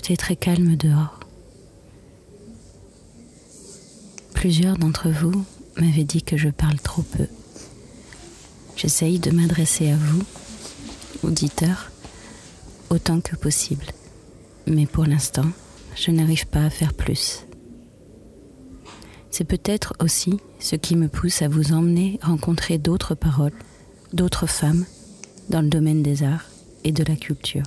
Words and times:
Tout 0.00 0.12
est 0.12 0.16
très 0.16 0.36
calme 0.36 0.76
dehors. 0.76 1.20
Plusieurs 4.32 4.78
d'entre 4.78 5.10
vous 5.10 5.44
m'avaient 5.76 6.04
dit 6.04 6.22
que 6.22 6.38
je 6.38 6.48
parle 6.48 6.78
trop 6.80 7.02
peu. 7.02 7.26
J'essaye 8.76 9.18
de 9.18 9.30
m'adresser 9.30 9.90
à 9.90 9.96
vous, 9.96 10.22
auditeurs, 11.22 11.90
autant 12.88 13.20
que 13.20 13.36
possible. 13.36 13.84
Mais 14.66 14.86
pour 14.86 15.04
l'instant, 15.04 15.50
je 15.96 16.10
n'arrive 16.10 16.46
pas 16.46 16.64
à 16.64 16.70
faire 16.70 16.94
plus. 16.94 17.44
C'est 19.30 19.44
peut-être 19.44 19.92
aussi 20.00 20.38
ce 20.60 20.76
qui 20.76 20.96
me 20.96 21.08
pousse 21.08 21.42
à 21.42 21.48
vous 21.48 21.72
emmener 21.72 22.18
rencontrer 22.22 22.78
d'autres 22.78 23.14
paroles, 23.14 23.52
d'autres 24.14 24.46
femmes 24.46 24.86
dans 25.50 25.60
le 25.60 25.68
domaine 25.68 26.02
des 26.02 26.22
arts 26.22 26.46
et 26.84 26.92
de 26.92 27.04
la 27.04 27.16
culture. 27.16 27.64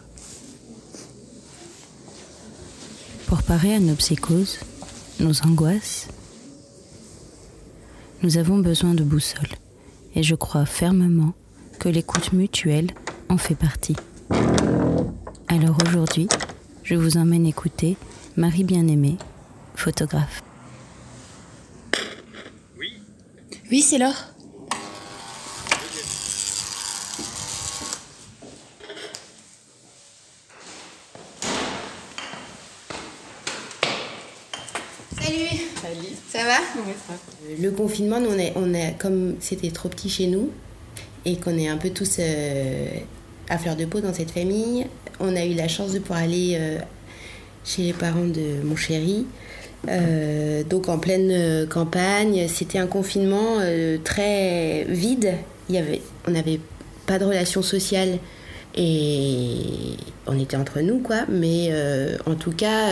Pour 3.33 3.41
parer 3.41 3.73
à 3.73 3.79
nos 3.79 3.95
psychoses, 3.95 4.59
nos 5.19 5.41
angoisses, 5.41 6.07
nous 8.21 8.37
avons 8.37 8.59
besoin 8.59 8.93
de 8.93 9.03
boussole 9.03 9.49
et 10.13 10.21
je 10.21 10.35
crois 10.35 10.67
fermement 10.67 11.33
que 11.79 11.89
l'écoute 11.89 12.31
mutuelle 12.31 12.91
en 13.29 13.39
fait 13.39 13.55
partie. 13.55 13.95
Alors 15.47 15.79
aujourd'hui, 15.83 16.27
je 16.83 16.93
vous 16.93 17.17
emmène 17.17 17.47
écouter 17.47 17.97
Marie 18.37 18.65
Bien-Aimée, 18.65 19.17
photographe. 19.73 20.43
Oui 22.77 22.93
Oui, 23.71 23.81
c'est 23.81 23.97
Laure. 23.97 24.33
Ça 36.33 36.43
va 36.45 36.57
Le 37.63 37.71
confinement, 37.71 38.17
on 38.17 38.37
est, 38.37 38.51
on 38.57 38.73
est, 38.73 38.95
comme 38.99 39.35
c'était 39.39 39.71
trop 39.71 39.87
petit 39.87 40.09
chez 40.09 40.27
nous 40.27 40.49
et 41.23 41.37
qu'on 41.37 41.57
est 41.57 41.69
un 41.69 41.77
peu 41.77 41.91
tous 41.91 42.17
euh, 42.19 42.87
à 43.47 43.57
fleur 43.57 43.77
de 43.77 43.85
peau 43.85 44.01
dans 44.01 44.13
cette 44.13 44.31
famille, 44.31 44.85
on 45.21 45.33
a 45.33 45.45
eu 45.45 45.53
la 45.53 45.69
chance 45.69 45.93
de 45.93 45.99
pouvoir 45.99 46.19
aller 46.19 46.57
euh, 46.59 46.79
chez 47.63 47.83
les 47.83 47.93
parents 47.93 48.25
de 48.25 48.61
mon 48.65 48.75
chéri. 48.75 49.25
Euh, 49.87 50.63
donc 50.63 50.89
en 50.89 50.97
pleine 50.97 51.65
campagne, 51.69 52.49
c'était 52.49 52.79
un 52.79 52.87
confinement 52.87 53.59
très 54.03 54.83
vide. 54.89 55.33
Il 55.69 55.75
y 55.75 55.77
avait, 55.77 56.01
on 56.27 56.31
n'avait 56.31 56.59
pas 57.05 57.17
de 57.17 57.23
relations 57.23 57.61
sociales 57.61 58.19
et 58.75 59.61
on 60.27 60.37
était 60.37 60.57
entre 60.57 60.81
nous, 60.81 60.99
quoi. 60.99 61.25
Mais 61.29 61.71
en 62.25 62.35
tout 62.35 62.51
cas, 62.51 62.89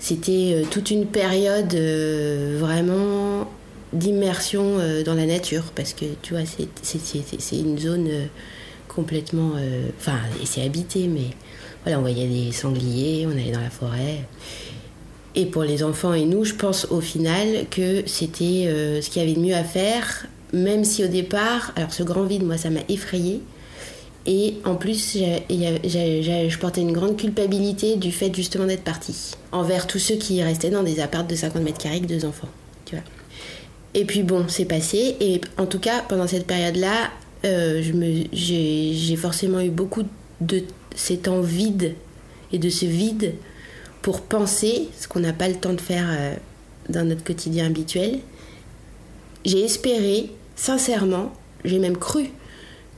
c'était 0.00 0.64
toute 0.68 0.90
une 0.90 1.06
période 1.06 1.74
vraiment 1.74 3.46
d'immersion 3.92 4.78
dans 5.04 5.14
la 5.14 5.26
nature. 5.26 5.64
Parce 5.74 5.92
que, 5.92 6.04
tu 6.22 6.34
vois, 6.34 6.44
c'est 6.82 7.56
une 7.56 7.78
zone 7.78 8.08
complètement. 8.88 9.52
Enfin, 9.98 10.18
c'est 10.44 10.62
habité, 10.62 11.08
mais 11.08 11.30
voilà, 11.84 11.98
on 11.98 12.02
voyait 12.02 12.26
des 12.26 12.52
sangliers, 12.52 13.26
on 13.26 13.32
allait 13.32 13.52
dans 13.52 13.60
la 13.60 13.70
forêt. 13.70 14.24
Et 15.34 15.46
pour 15.46 15.62
les 15.62 15.82
enfants 15.84 16.14
et 16.14 16.24
nous, 16.24 16.44
je 16.44 16.54
pense 16.54 16.86
au 16.90 17.00
final 17.00 17.66
que 17.70 18.02
c'était 18.06 19.00
ce 19.00 19.08
qu'il 19.08 19.22
y 19.22 19.24
avait 19.24 19.34
de 19.34 19.40
mieux 19.40 19.54
à 19.54 19.64
faire, 19.64 20.26
même 20.52 20.84
si 20.84 21.04
au 21.04 21.08
départ, 21.08 21.72
alors 21.76 21.92
ce 21.92 22.02
grand 22.02 22.24
vide, 22.24 22.42
moi, 22.42 22.56
ça 22.56 22.70
m'a 22.70 22.80
effrayée. 22.88 23.40
Et 24.26 24.54
en 24.64 24.74
plus, 24.74 25.16
je 25.16 26.58
portais 26.58 26.80
une 26.80 26.92
grande 26.92 27.16
culpabilité 27.16 27.96
du 27.96 28.10
fait 28.10 28.34
justement 28.34 28.66
d'être 28.66 28.82
partie 28.82 29.32
envers 29.52 29.86
tous 29.86 29.98
ceux 29.98 30.16
qui 30.16 30.42
restaient 30.42 30.70
dans 30.70 30.82
des 30.82 31.00
apparts 31.00 31.26
de 31.26 31.34
50 31.34 31.62
mètres 31.62 31.78
carrés 31.78 31.96
avec 31.96 32.08
deux 32.08 32.24
enfants. 32.24 32.48
Tu 32.84 32.96
vois. 32.96 33.04
Et 33.98 34.04
puis 34.04 34.22
bon, 34.22 34.46
c'est 34.46 34.64
passé. 34.64 35.16
Et 35.18 35.40
en 35.56 35.66
tout 35.66 35.80
cas, 35.80 36.02
pendant 36.08 36.28
cette 36.28 36.46
période-là, 36.46 37.10
euh, 37.44 37.82
j'ai 38.32 39.16
forcément 39.16 39.58
eu 39.58 39.70
beaucoup 39.70 40.04
de 40.40 40.62
ces 40.94 41.16
temps 41.18 41.40
vides 41.40 41.96
et 42.52 42.60
de 42.60 42.70
ce 42.70 42.86
vide 42.86 43.34
pour 44.02 44.20
penser, 44.20 44.88
ce 44.96 45.08
qu'on 45.08 45.18
n'a 45.18 45.32
pas 45.32 45.48
le 45.48 45.56
temps 45.56 45.72
de 45.72 45.80
faire 45.80 46.06
euh, 46.10 46.34
dans 46.88 47.08
notre 47.08 47.24
quotidien 47.24 47.66
habituel. 47.66 48.20
J'ai 49.44 49.64
espéré, 49.64 50.30
sincèrement, 50.54 51.32
j'ai 51.64 51.80
même 51.80 51.96
cru 51.96 52.30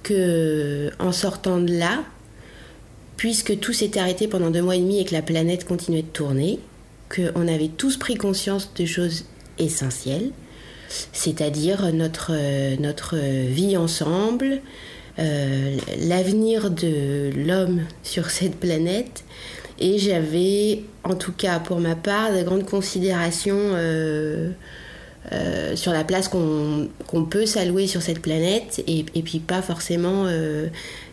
que 0.02 0.90
en 0.98 1.12
sortant 1.12 1.60
de 1.60 1.72
là, 1.78 2.04
puisque 3.16 3.58
tout 3.58 3.72
s'était 3.72 4.00
arrêté 4.00 4.28
pendant 4.28 4.50
deux 4.50 4.62
mois 4.62 4.76
et 4.76 4.80
demi 4.80 5.00
et 5.00 5.06
que 5.06 5.14
la 5.14 5.22
planète 5.22 5.64
continuait 5.64 6.02
de 6.02 6.08
tourner, 6.08 6.58
qu'on 7.08 7.48
avait 7.48 7.68
tous 7.68 7.96
pris 7.96 8.16
conscience 8.16 8.74
de 8.74 8.84
choses 8.84 9.24
essentielles, 9.58 10.32
c'est-à-dire 11.12 11.92
notre, 11.92 12.34
vie 13.16 13.76
ensemble, 13.76 14.60
euh, 15.18 15.76
l'avenir 15.98 16.70
de 16.70 17.30
l'homme 17.46 17.82
sur 18.02 18.30
cette 18.30 18.56
planète. 18.56 19.24
Et 19.78 19.98
j'avais, 19.98 20.82
en 21.04 21.14
tout 21.14 21.32
cas 21.32 21.58
pour 21.58 21.80
ma 21.80 21.94
part, 21.94 22.32
de 22.32 22.42
grandes 22.42 22.66
considérations 22.66 23.56
euh, 23.56 24.50
euh, 25.32 25.76
sur 25.76 25.92
la 25.92 26.04
place 26.04 26.28
qu'on 26.28 27.24
peut 27.30 27.46
s'allouer 27.46 27.86
sur 27.86 28.02
cette 28.02 28.20
planète 28.20 28.82
et, 28.86 29.04
puis 29.22 29.38
pas 29.38 29.62
forcément 29.62 30.26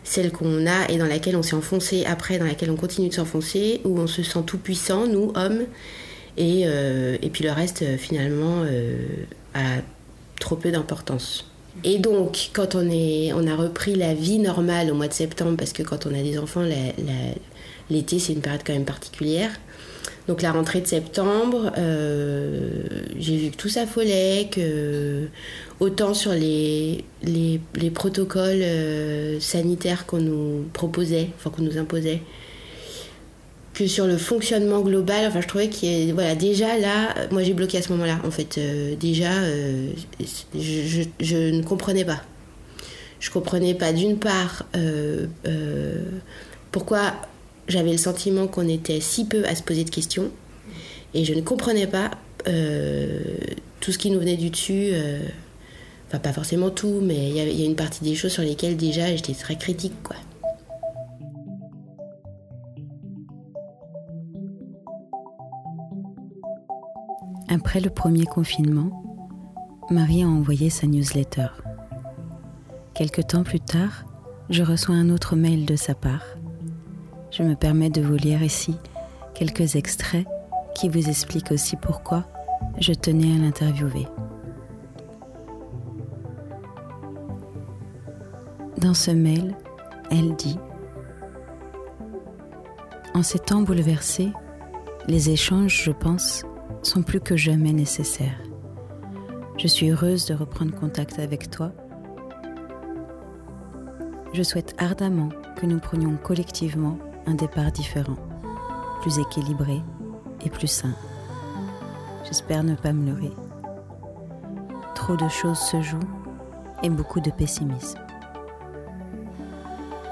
celle 0.04 0.32
qu'on 0.32 0.66
a 0.66 0.90
et 0.90 0.98
dans 0.98 1.06
laquelle 1.06 1.36
on 1.36 1.42
s'est 1.42 1.56
enfoncé 1.56 2.04
après, 2.04 2.38
dans 2.38 2.46
laquelle 2.46 2.70
on 2.70 2.76
continue 2.76 3.08
de 3.08 3.14
s'enfoncer, 3.14 3.80
où 3.84 3.98
on 3.98 4.06
se 4.06 4.22
sent 4.22 4.42
tout 4.46 4.58
puissant, 4.58 5.06
nous, 5.06 5.32
hommes, 5.34 5.64
et 6.36 7.30
puis 7.32 7.44
le 7.44 7.52
reste 7.52 7.84
finalement 7.96 8.64
trop 10.40 10.56
peu 10.56 10.70
d'importance. 10.70 11.44
Et 11.84 11.98
donc, 11.98 12.50
quand 12.54 12.74
on, 12.74 12.88
est, 12.90 13.32
on 13.32 13.46
a 13.46 13.54
repris 13.54 13.94
la 13.94 14.14
vie 14.14 14.38
normale 14.38 14.90
au 14.90 14.94
mois 14.94 15.08
de 15.08 15.12
septembre, 15.12 15.56
parce 15.56 15.72
que 15.72 15.82
quand 15.82 16.06
on 16.06 16.14
a 16.14 16.22
des 16.22 16.38
enfants, 16.38 16.64
l'été 17.90 18.18
c'est 18.18 18.32
une 18.32 18.40
période 18.40 18.62
quand 18.66 18.72
même 18.72 18.84
particulière, 18.84 19.50
donc 20.28 20.42
la 20.42 20.52
rentrée 20.52 20.82
de 20.82 20.86
septembre, 20.86 21.72
euh, 21.78 22.82
j'ai 23.18 23.36
vu 23.36 23.50
que 23.50 23.56
tout 23.56 23.70
s'affolait, 23.70 24.48
que 24.50 25.28
autant 25.80 26.12
sur 26.12 26.32
les, 26.32 27.04
les, 27.22 27.90
protocoles 27.90 28.60
euh, 28.60 29.40
sanitaires 29.40 30.04
qu'on 30.04 30.20
nous 30.20 30.66
proposait, 30.74 31.30
enfin 31.36 31.48
qu'on 31.48 31.62
nous 31.62 31.78
imposait, 31.78 32.20
que 33.78 33.86
sur 33.86 34.06
le 34.06 34.16
fonctionnement 34.16 34.80
global, 34.80 35.26
enfin 35.26 35.40
je 35.40 35.46
trouvais 35.46 35.68
qu'il 35.68 36.08
y 36.08 36.12
voilà, 36.12 36.34
déjà 36.34 36.78
là, 36.78 37.14
moi 37.30 37.42
j'ai 37.42 37.54
bloqué 37.54 37.78
à 37.78 37.82
ce 37.82 37.92
moment-là, 37.92 38.18
en 38.24 38.30
fait, 38.30 38.58
euh, 38.58 38.96
déjà, 38.96 39.30
je, 40.54 41.02
je, 41.20 41.36
ne 41.36 41.62
comprenais 41.62 42.04
pas. 42.04 42.20
Je 43.20 43.30
comprenais 43.30 43.74
pas 43.74 43.92
d'une 43.92 44.18
part 44.18 44.66
pourquoi 46.72 47.12
j'avais 47.68 47.92
le 47.92 47.98
sentiment 47.98 48.46
qu'on 48.46 48.68
était 48.68 49.00
si 49.00 49.26
peu 49.26 49.44
à 49.44 49.54
se 49.54 49.62
poser 49.62 49.84
de 49.84 49.90
questions 49.90 50.30
et 51.14 51.24
je 51.24 51.34
ne 51.34 51.40
comprenais 51.40 51.86
pas 51.86 52.10
euh, 52.46 53.20
tout 53.80 53.92
ce 53.92 53.98
qui 53.98 54.10
nous 54.10 54.18
venait 54.18 54.36
du 54.36 54.50
dessus. 54.50 54.90
Euh, 54.92 55.20
enfin, 56.08 56.18
pas 56.18 56.32
forcément 56.32 56.70
tout, 56.70 57.00
mais 57.02 57.28
il 57.30 57.36
y, 57.36 57.62
a 57.62 57.66
une 57.66 57.76
partie 57.76 58.04
des 58.04 58.14
choses 58.14 58.32
sur 58.32 58.42
lesquelles 58.42 58.76
déjà 58.76 59.14
j'étais 59.14 59.34
très 59.34 59.56
critique, 59.56 59.94
quoi. 60.02 60.16
Après 67.48 67.80
le 67.80 67.90
premier 67.90 68.24
confinement, 68.24 69.04
Marie 69.90 70.22
a 70.22 70.28
envoyé 70.28 70.70
sa 70.70 70.86
newsletter. 70.86 71.48
Quelque 72.94 73.22
temps 73.22 73.44
plus 73.44 73.60
tard, 73.60 74.04
je 74.50 74.62
reçois 74.62 74.94
un 74.94 75.10
autre 75.10 75.36
mail 75.36 75.64
de 75.64 75.76
sa 75.76 75.94
part 75.94 76.24
je 77.30 77.42
me 77.42 77.54
permets 77.54 77.90
de 77.90 78.00
vous 78.00 78.16
lire 78.16 78.42
ici 78.42 78.76
quelques 79.34 79.76
extraits 79.76 80.26
qui 80.74 80.88
vous 80.88 81.08
expliquent 81.08 81.52
aussi 81.52 81.76
pourquoi 81.76 82.24
je 82.80 82.92
tenais 82.92 83.34
à 83.34 83.38
l'interviewer. 83.38 84.06
Dans 88.78 88.94
ce 88.94 89.10
mail, 89.10 89.56
elle 90.10 90.34
dit 90.36 90.58
En 93.14 93.22
ces 93.22 93.38
temps 93.38 93.62
bouleversés, 93.62 94.32
les 95.06 95.30
échanges, 95.30 95.82
je 95.84 95.90
pense, 95.90 96.44
sont 96.82 97.02
plus 97.02 97.20
que 97.20 97.36
jamais 97.36 97.72
nécessaires. 97.72 98.40
Je 99.58 99.66
suis 99.66 99.90
heureuse 99.90 100.26
de 100.26 100.34
reprendre 100.34 100.74
contact 100.74 101.18
avec 101.18 101.50
toi. 101.50 101.72
Je 104.32 104.42
souhaite 104.42 104.74
ardemment 104.78 105.30
que 105.56 105.66
nous 105.66 105.80
prenions 105.80 106.16
collectivement 106.16 106.98
un 107.26 107.34
départ 107.34 107.72
différent, 107.72 108.16
plus 109.00 109.18
équilibré 109.18 109.82
et 110.44 110.50
plus 110.50 110.68
sain. 110.68 110.94
J'espère 112.24 112.62
ne 112.62 112.74
pas 112.74 112.92
me 112.92 113.06
leurrer. 113.06 113.32
Trop 114.94 115.16
de 115.16 115.28
choses 115.28 115.58
se 115.58 115.80
jouent 115.82 115.98
et 116.82 116.90
beaucoup 116.90 117.20
de 117.20 117.30
pessimisme. 117.30 117.98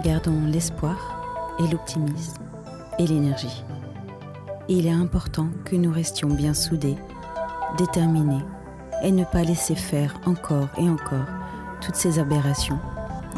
Gardons 0.02 0.46
l'espoir 0.46 1.54
et 1.58 1.68
l'optimisme 1.68 2.42
et 2.98 3.06
l'énergie. 3.06 3.64
Il 4.68 4.86
est 4.86 4.90
important 4.90 5.48
que 5.64 5.76
nous 5.76 5.92
restions 5.92 6.28
bien 6.28 6.54
soudés, 6.54 6.96
déterminés, 7.78 8.44
et 9.02 9.12
ne 9.12 9.24
pas 9.24 9.42
laisser 9.42 9.76
faire 9.76 10.18
encore 10.26 10.68
et 10.78 10.88
encore 10.88 11.26
toutes 11.80 11.96
ces 11.96 12.18
aberrations 12.18 12.78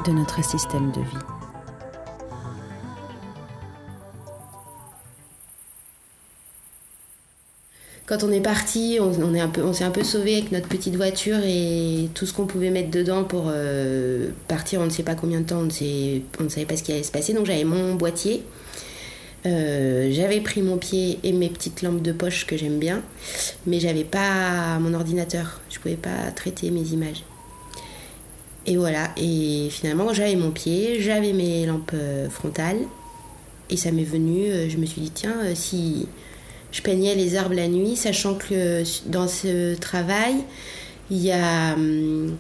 de 0.07 0.13
notre 0.13 0.43
système 0.43 0.91
de 0.93 1.01
vie. 1.01 1.39
quand 8.09 8.25
on 8.25 8.33
est 8.33 8.41
parti, 8.41 8.99
on, 9.01 9.75
s'est 9.75 9.85
un 9.85 9.91
peu 9.91 10.03
sauvé 10.03 10.39
avec 10.39 10.51
notre 10.51 10.67
petite 10.67 10.97
voiture 10.97 11.37
et 11.45 12.09
tout 12.15 12.25
ce 12.25 12.33
qu'on 12.33 12.47
pouvait 12.47 12.71
mettre 12.71 12.91
dedans 12.91 13.23
pour 13.23 13.45
euh, 13.49 14.31
partir. 14.49 14.81
On 14.81 14.87
ne 14.87 14.91
sait 14.91 15.03
pas 15.03 15.15
combien 15.15 15.41
de 15.41 15.45
temps, 15.45 15.61
on 15.61 15.65
ne 16.45 16.49
savait 16.49 16.67
pas 16.67 16.77
ce 16.77 16.83
qui 16.83 16.93
allait 16.93 17.03
se 17.03 17.13
passer. 17.13 17.35
Donc 17.35 17.45
j'avais 17.45 17.65
mon 17.65 17.97
boîtier, 17.97 18.45
euh, 19.49 20.13
j'avais 20.13 20.41
pris 20.41 20.63
mon 20.63 20.77
pied 20.77 21.19
et 21.23 21.33
mes 21.33 21.49
petites 21.49 21.83
lampes 21.83 22.03
de 22.03 22.13
poche 22.13 22.47
que 22.47 22.57
j'aime 22.57 22.79
bien, 22.79 23.03
mais 23.67 23.81
j'avais 23.81 24.05
pas 24.05 24.79
mon 24.79 24.95
ordinateur. 24.95 25.61
Je 25.71 25.79
pouvais 25.79 25.97
pas 25.97 26.31
traiter 26.35 26.71
mes 26.71 26.83
images. 26.89 27.25
Et 28.67 28.77
voilà. 28.77 29.11
Et 29.17 29.69
finalement, 29.71 30.13
j'avais 30.13 30.37
mon 30.37 30.51
pied, 30.51 31.01
j'avais 31.01 31.33
mes 31.33 31.67
lampes 31.67 31.93
euh, 31.95 32.29
frontales, 32.29 32.81
et 33.71 33.77
ça 33.77 33.91
m'est 33.91 34.05
venu. 34.05 34.69
Je 34.69 34.77
me 34.77 34.87
suis 34.87 35.01
dit 35.01 35.11
tiens, 35.11 35.37
si 35.55 36.07
je 36.71 36.83
peignais 36.83 37.15
les 37.15 37.37
arbres 37.37 37.55
la 37.55 37.69
nuit, 37.69 37.97
sachant 37.97 38.35
que 38.35 38.83
dans 39.07 39.29
ce 39.29 39.75
travail, 39.77 40.37
il 41.11 41.19
y 41.19 41.33
a, 41.33 41.75
hum, 41.75 42.37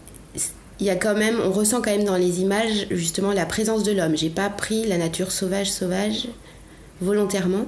il 0.81 0.87
y 0.87 0.91
a 0.91 0.97
quand 0.97 1.15
même, 1.15 1.37
on 1.43 1.51
ressent 1.51 1.81
quand 1.81 1.91
même 1.91 2.05
dans 2.05 2.17
les 2.17 2.41
images 2.41 2.87
justement 2.91 3.33
la 3.33 3.47
présence 3.47 3.83
de 3.83 3.93
l'homme. 3.93 4.17
J'ai 4.17 4.31
pas 4.31 4.51
pris 4.51 4.87
la 4.87 4.99
nature 4.99 5.33
sauvage, 5.33 5.71
sauvage 5.71 6.29
volontairement 7.01 7.67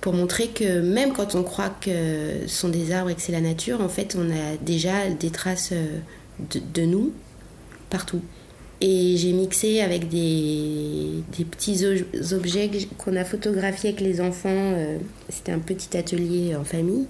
pour 0.00 0.12
montrer 0.12 0.48
que 0.48 0.80
même 0.80 1.12
quand 1.12 1.34
on 1.34 1.42
croit 1.42 1.70
que 1.80 2.46
ce 2.46 2.54
sont 2.54 2.68
des 2.68 2.92
arbres 2.92 3.08
et 3.08 3.14
que 3.14 3.22
c'est 3.22 3.32
la 3.32 3.40
nature, 3.40 3.80
en 3.80 3.88
fait, 3.88 4.16
on 4.18 4.30
a 4.30 4.56
déjà 4.60 5.08
des 5.08 5.30
traces 5.30 5.70
euh, 5.72 5.98
de 6.52 6.82
nous 6.82 7.12
partout. 7.88 8.20
Et 8.82 9.16
j'ai 9.16 9.32
mixé 9.32 9.80
avec 9.80 10.10
des, 10.10 11.22
petits 11.50 11.86
objets 12.32 12.70
qu'on 12.98 13.16
a 13.16 13.24
photographiés 13.24 13.90
avec 13.90 14.02
les 14.02 14.20
enfants. 14.20 14.50
Euh, 14.50 14.98
c'était 15.30 15.52
un 15.52 15.58
petit 15.58 15.96
atelier 15.96 16.54
en 16.54 16.64
famille. 16.64 17.06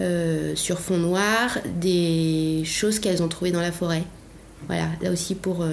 Euh, 0.00 0.54
sur 0.54 0.78
fond 0.78 0.98
noir, 0.98 1.58
des 1.80 2.62
choses 2.64 3.00
qu'elles 3.00 3.20
ont 3.20 3.28
trouvées 3.28 3.50
dans 3.50 3.62
la 3.62 3.72
forêt. 3.72 4.04
Voilà, 4.68 4.90
là 5.02 5.10
aussi 5.10 5.34
pour, 5.34 5.66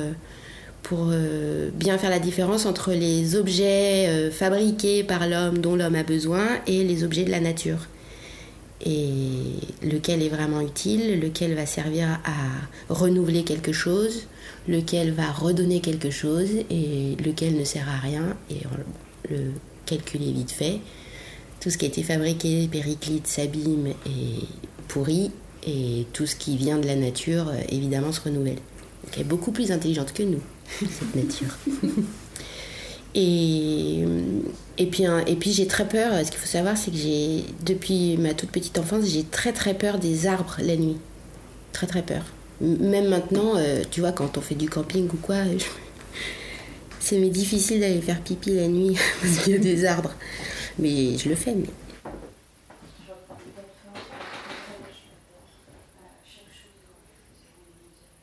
pour 0.84 1.12
bien 1.74 1.98
faire 1.98 2.10
la 2.10 2.20
différence 2.20 2.66
entre 2.66 2.92
les 2.92 3.36
objets 3.36 4.30
fabriqués 4.32 5.04
par 5.04 5.28
l'homme 5.28 5.58
dont 5.58 5.76
l'homme 5.76 5.96
a 5.96 6.04
besoin 6.04 6.46
et 6.68 6.84
les 6.84 7.04
objets 7.04 7.24
de 7.24 7.32
la 7.32 7.40
nature 7.40 7.88
et 8.86 9.10
lequel 9.82 10.22
est 10.22 10.30
vraiment 10.30 10.60
utile, 10.62 11.20
lequel 11.20 11.56
va 11.56 11.66
servir 11.66 12.20
à 12.26 12.94
renouveler 12.94 13.44
quelque 13.44 13.72
chose, 13.72 14.28
lequel 14.68 15.14
va 15.14 15.32
redonner 15.32 15.80
quelque 15.80 16.10
chose 16.10 16.50
et 16.70 17.16
lequel 17.24 17.56
ne 17.56 17.64
sert 17.64 17.88
à 17.88 17.98
rien 17.98 18.36
et 18.50 18.60
le 19.30 19.52
calcul 19.86 20.22
est 20.22 20.34
vite 20.34 20.52
fait. 20.52 20.80
Tout 21.62 21.70
ce 21.70 21.78
qui 21.78 21.86
a 21.86 21.88
été 21.88 22.04
fabriqué, 22.04 22.68
périclite, 22.70 23.26
s'abîme 23.26 23.88
et 24.06 24.46
pourrit 24.90 25.32
et 25.66 26.06
tout 26.12 26.26
ce 26.26 26.36
qui 26.36 26.58
vient 26.58 26.78
de 26.78 26.88
la 26.88 26.98
nature 26.98 27.54
évidemment 27.70 28.12
se 28.12 28.20
renouvelle. 28.20 28.60
elle 29.14 29.22
est 29.22 29.24
beaucoup 29.24 29.54
plus 29.54 29.72
intelligente 29.72 30.12
que 30.12 30.24
nous, 30.24 30.42
cette 30.80 31.16
nature. 31.16 31.58
Et, 33.16 34.04
et 34.78 34.86
puis, 34.88 35.04
et 35.28 35.36
puis 35.36 35.52
j'ai 35.52 35.68
très 35.68 35.88
peur, 35.88 36.14
ce 36.26 36.32
qu'il 36.32 36.40
faut 36.40 36.48
savoir, 36.48 36.78
c'est 36.78 36.92
que 36.92 36.98
j'ai, 36.98 37.44
depuis 37.64 38.18
ma 38.18 38.34
toute 38.34 38.50
petite 38.50 38.78
enfance, 38.80 39.06
j'ai 39.06 39.24
très 39.24 39.54
très 39.54 39.76
peur 39.76 40.00
des 40.00 40.26
arbres 40.26 40.58
la 40.60 40.76
nuit. 40.76 40.98
Très 41.74 41.88
très 41.88 42.02
peur. 42.02 42.24
Même 42.62 43.10
maintenant, 43.10 43.54
euh, 43.58 43.84
tu 43.90 44.00
vois, 44.00 44.12
quand 44.12 44.38
on 44.38 44.42
fait 44.42 44.56
du 44.56 44.70
camping 44.70 45.08
ou 45.10 45.18
quoi, 45.18 45.38
c'est 47.00 47.20
difficile 47.30 47.82
d'aller 47.82 48.02
faire 48.02 48.22
pipi 48.22 48.52
la 48.52 48.68
nuit 48.68 48.96
parce 49.22 49.40
qu'il 49.40 49.54
y 49.54 49.56
a 49.56 49.60
des 49.60 49.86
arbres. 49.86 50.14
Mais 50.80 51.18
je 51.18 51.30
le 51.30 51.36
fais, 51.36 51.54
mais 51.54 51.68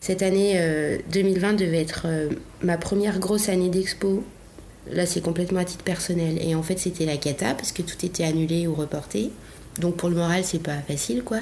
Cette 0.01 0.23
année 0.23 0.59
2020 1.13 1.53
euh, 1.53 1.57
devait 1.57 1.81
être 1.81 2.03
euh, 2.07 2.31
ma 2.63 2.79
première 2.79 3.19
grosse 3.19 3.49
année 3.49 3.69
d'expo 3.69 4.25
Là, 4.91 5.07
c'est 5.07 5.21
complètement 5.21 5.61
à 5.61 5.65
titre 5.65 5.85
personnel. 5.85 6.39
Et 6.43 6.55
en 6.55 6.63
fait, 6.63 6.79
c'était 6.79 7.05
la 7.05 7.17
cata 7.17 7.55
parce 7.55 7.71
que 7.71 7.83
tout 7.83 8.05
était 8.05 8.25
annulé 8.25 8.67
ou 8.67 8.75
reporté. 8.75 9.31
Donc 9.79 9.97
pour 9.97 10.09
le 10.09 10.17
moral, 10.17 10.43
c'est 10.45 10.63
pas 10.63 10.79
facile, 10.79 11.23
quoi. 11.23 11.41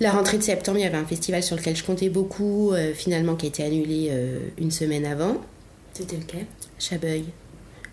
La 0.00 0.12
rentrée 0.12 0.38
de 0.38 0.42
septembre, 0.42 0.78
il 0.78 0.82
y 0.82 0.86
avait 0.86 0.98
un 0.98 1.06
festival 1.06 1.42
sur 1.42 1.56
lequel 1.56 1.74
je 1.74 1.82
comptais 1.82 2.08
beaucoup, 2.08 2.72
euh, 2.72 2.92
finalement, 2.94 3.34
qui 3.34 3.46
a 3.46 3.48
été 3.48 3.64
annulé 3.64 4.08
euh, 4.10 4.38
une 4.58 4.70
semaine 4.70 5.04
avant. 5.04 5.38
C'était 5.92 6.16
lequel? 6.16 6.46
Chabeuil. 6.78 7.24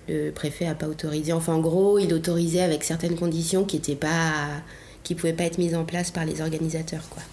Le 0.07 0.29
préfet 0.29 0.65
n'a 0.65 0.75
pas 0.75 0.87
autorisé. 0.87 1.33
Enfin, 1.33 1.55
en 1.55 1.61
gros, 1.61 1.97
il 1.97 2.13
autorisait 2.13 2.61
avec 2.61 2.83
certaines 2.83 3.15
conditions 3.15 3.63
qui 3.63 3.77
ne 3.77 3.95
qui 5.03 5.15
pouvaient 5.15 5.33
pas 5.33 5.45
être 5.45 5.57
mises 5.57 5.73
en 5.73 5.83
place 5.83 6.11
par 6.11 6.25
les 6.25 6.41
organisateurs, 6.41 7.09
quoi. 7.09 7.23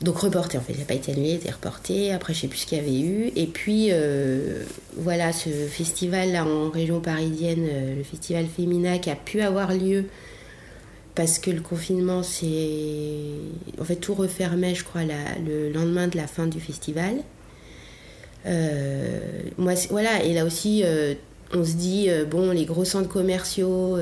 Donc 0.00 0.18
reporté 0.18 0.56
en 0.56 0.60
fait, 0.60 0.74
il 0.74 0.78
n'a 0.78 0.84
pas 0.84 0.94
été 0.94 1.12
annulé, 1.12 1.34
été 1.34 1.50
reporté. 1.50 2.12
Après, 2.12 2.32
je 2.32 2.40
sais 2.40 2.48
plus 2.48 2.58
ce 2.58 2.66
qu'il 2.66 2.78
y 2.78 2.80
avait 2.80 3.00
eu. 3.00 3.32
Et 3.34 3.46
puis, 3.46 3.88
euh, 3.90 4.62
voilà, 4.96 5.32
ce 5.32 5.48
festival 5.48 6.32
là 6.32 6.44
en 6.44 6.70
région 6.70 7.00
parisienne, 7.00 7.66
euh, 7.68 7.96
le 7.96 8.04
festival 8.04 8.46
Femina, 8.46 8.98
qui 8.98 9.10
a 9.10 9.16
pu 9.16 9.40
avoir 9.40 9.74
lieu 9.74 10.04
parce 11.16 11.40
que 11.40 11.50
le 11.50 11.60
confinement, 11.60 12.22
c'est. 12.22 13.80
En 13.80 13.84
fait, 13.84 13.96
tout 13.96 14.14
refermait, 14.14 14.76
je 14.76 14.84
crois, 14.84 15.02
le 15.02 15.72
lendemain 15.72 16.06
de 16.06 16.16
la 16.16 16.28
fin 16.28 16.46
du 16.46 16.60
festival. 16.60 17.16
Euh, 18.46 19.18
voilà, 19.90 20.22
et 20.22 20.32
là 20.32 20.44
aussi, 20.44 20.84
on 21.52 21.64
se 21.64 21.72
dit, 21.72 22.08
bon, 22.30 22.52
les 22.52 22.66
gros 22.66 22.84
centres 22.84 23.08
commerciaux, 23.08 23.98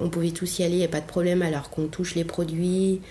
on 0.00 0.08
pouvait 0.08 0.30
tous 0.30 0.58
y 0.58 0.62
aller, 0.62 0.76
il 0.76 0.78
n'y 0.78 0.84
a 0.84 0.88
pas 0.88 1.02
de 1.02 1.06
problème, 1.06 1.42
alors 1.42 1.68
qu'on 1.68 1.86
touche 1.86 2.14
les 2.14 2.24
produits 2.24 3.02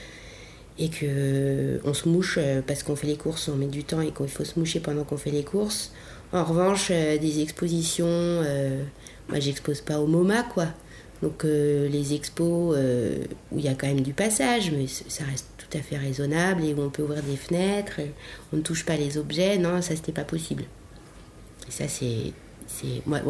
et 0.80 0.90
que 0.90 0.98
euh, 1.04 1.78
on 1.86 1.94
se 1.94 2.10
mouche 2.10 2.38
euh, 2.42 2.62
parce 2.66 2.84
qu'on 2.84 2.96
fait 2.96 3.08
les 3.08 3.18
courses, 3.18 3.48
on 3.48 3.56
met 3.56 3.68
du 3.68 3.84
temps 3.84 4.02
et 4.02 4.12
qu'il 4.12 4.28
faut 4.28 4.46
se 4.46 4.58
moucher 4.58 4.80
pendant 4.80 5.04
qu'on 5.04 5.18
fait 5.18 5.32
les 5.32 5.44
courses. 5.44 5.92
En 6.32 6.44
revanche, 6.44 6.88
euh, 6.92 7.18
des 7.18 7.42
expositions, 7.42 8.44
moi 9.30 9.40
j'expose 9.40 9.82
pas 9.82 10.00
au 10.00 10.08
MoMA 10.08 10.44
quoi. 10.44 10.68
Donc 11.22 11.44
les 11.46 12.14
expos 12.14 12.76
où 13.52 13.60
il 13.60 13.64
y 13.64 13.70
a 13.70 13.76
quand 13.76 13.88
même 13.88 14.02
du 14.02 14.14
passage, 14.14 14.72
mais 14.72 14.88
ça 14.88 15.24
reste 15.24 15.48
tout 15.58 15.78
à 15.78 15.82
fait 15.82 15.96
raisonnable 15.96 16.66
et 16.66 16.74
où 16.74 16.82
on 16.82 16.90
peut 16.90 17.04
ouvrir 17.04 17.24
des 17.24 17.38
fenêtres, 17.38 18.02
on 18.52 18.58
ne 18.58 18.62
touche 18.62 18.84
pas 18.84 18.98
les 18.98 19.18
objets, 19.18 19.58
non, 19.58 19.82
ça 19.82 19.96
c'était 19.96 20.12
pas 20.12 20.26
possible. 20.26 20.64
Et 21.70 21.72
ça 21.72 21.88
c'est, 21.88 22.34
c'est 22.68 23.06
moi, 23.06 23.22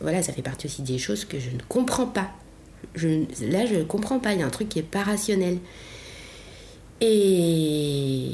voilà, 0.00 0.22
ça 0.24 0.32
fait 0.32 0.42
partie 0.42 0.66
aussi 0.66 0.82
des 0.82 0.98
choses 0.98 1.24
que 1.24 1.38
je 1.38 1.50
ne 1.50 1.60
comprends 1.68 2.06
pas. 2.06 2.30
Je, 2.96 3.06
là 3.46 3.64
je 3.64 3.76
ne 3.76 3.84
comprends 3.84 4.18
pas, 4.18 4.32
il 4.32 4.40
y 4.40 4.42
a 4.42 4.46
un 4.46 4.50
truc 4.50 4.68
qui 4.68 4.80
est 4.80 4.82
pas 4.82 5.04
rationnel. 5.04 5.58
Et 7.00 8.30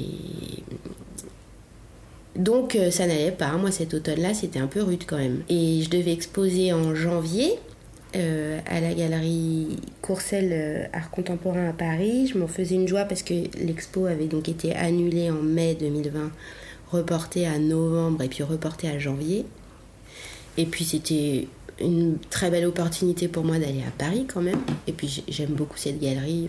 donc 2.35 2.77
euh, 2.77 2.91
ça 2.91 3.07
n'allait 3.07 3.31
pas. 3.31 3.53
Moi 3.53 3.71
cet 3.71 3.95
automne-là 3.95 4.35
c'était 4.35 4.59
un 4.59 4.67
peu 4.67 4.83
rude 4.83 5.05
quand 5.07 5.19
même. 5.19 5.43
Et 5.49 5.83
je 5.83 5.91
devais 5.91 6.13
exposer 6.13 6.73
en 6.73 6.95
janvier 6.95 7.55
euh, 8.15 8.59
à 8.67 8.81
la 8.81 8.95
galerie 8.95 9.79
Courcelles 10.03 10.53
euh, 10.53 10.85
Art 10.93 11.11
Contemporain 11.11 11.69
à 11.69 11.73
Paris. 11.73 12.29
Je 12.33 12.39
m'en 12.39 12.49
faisais 12.49 12.75
une 12.75 12.89
joie 12.89 13.05
parce 13.05 13.23
que 13.23 13.35
l'expo 13.59 14.07
avait 14.07 14.27
donc 14.27 14.49
été 14.49 14.75
annulée 14.75 15.31
en 15.31 15.43
mai 15.43 15.77
2020, 15.79 16.31
reportée 16.91 17.47
à 17.47 17.59
novembre 17.59 18.23
et 18.23 18.29
puis 18.29 18.43
reportée 18.43 18.89
à 18.89 18.99
janvier. 18.99 19.45
Et 20.57 20.67
puis 20.67 20.85
c'était 20.85 21.49
une 21.81 22.19
très 22.31 22.51
belle 22.51 22.67
opportunité 22.67 23.29
pour 23.29 23.45
moi 23.45 23.59
d'aller 23.59 23.83
à 23.87 23.91
Paris 23.97 24.27
quand 24.33 24.41
même. 24.41 24.61
Et 24.87 24.93
puis 24.93 25.23
j'aime 25.29 25.51
beaucoup 25.51 25.77
cette 25.77 26.01
galerie. 26.01 26.49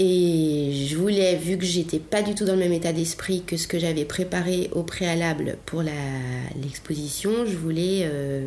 Et 0.00 0.86
je 0.86 0.96
voulais, 0.96 1.34
vu 1.34 1.58
que 1.58 1.64
j'étais 1.64 1.98
pas 1.98 2.22
du 2.22 2.36
tout 2.36 2.44
dans 2.44 2.52
le 2.52 2.60
même 2.60 2.72
état 2.72 2.92
d'esprit 2.92 3.42
que 3.42 3.56
ce 3.56 3.66
que 3.66 3.80
j'avais 3.80 4.04
préparé 4.04 4.70
au 4.70 4.84
préalable 4.84 5.58
pour 5.66 5.82
l'exposition, 5.82 7.44
je 7.44 7.56
voulais 7.56 8.02
euh, 8.04 8.46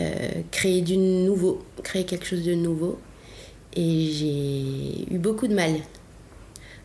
euh, 0.00 0.30
créer 0.50 0.80
du 0.80 0.96
nouveau, 0.96 1.62
créer 1.84 2.06
quelque 2.06 2.24
chose 2.24 2.44
de 2.44 2.54
nouveau. 2.54 2.98
Et 3.76 4.06
j'ai 4.10 5.14
eu 5.14 5.18
beaucoup 5.18 5.48
de 5.48 5.54
mal 5.54 5.74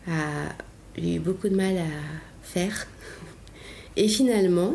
à, 0.06 0.50
j'ai 0.98 1.14
eu 1.14 1.18
beaucoup 1.18 1.48
de 1.48 1.56
mal 1.56 1.78
à 1.78 1.88
faire. 2.42 2.86
Et 3.96 4.08
finalement, 4.08 4.74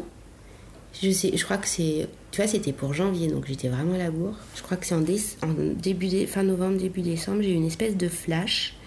je 1.00 1.12
sais, 1.12 1.38
je 1.38 1.44
crois 1.46 1.58
que 1.58 1.68
c'est, 1.68 2.08
tu 2.32 2.42
vois, 2.42 2.48
c'était 2.48 2.74
pour 2.74 2.96
janvier, 2.96 3.28
donc 3.28 3.46
j'étais 3.46 3.70
vraiment 3.70 3.94
à 3.94 4.00
la 4.00 4.10
bourre. 4.10 4.40
Je 4.56 4.64
crois 4.64 4.78
que 4.78 4.86
c'est 4.88 4.96
en, 4.96 5.02
début, 5.02 6.26
fin 6.26 6.42
novembre, 6.42 6.80
début 6.80 7.02
décembre, 7.02 7.44
j'ai 7.44 7.52
eu 7.52 7.56
une 7.56 7.68
espèce 7.68 7.96
de 7.96 8.08
flash 8.08 8.78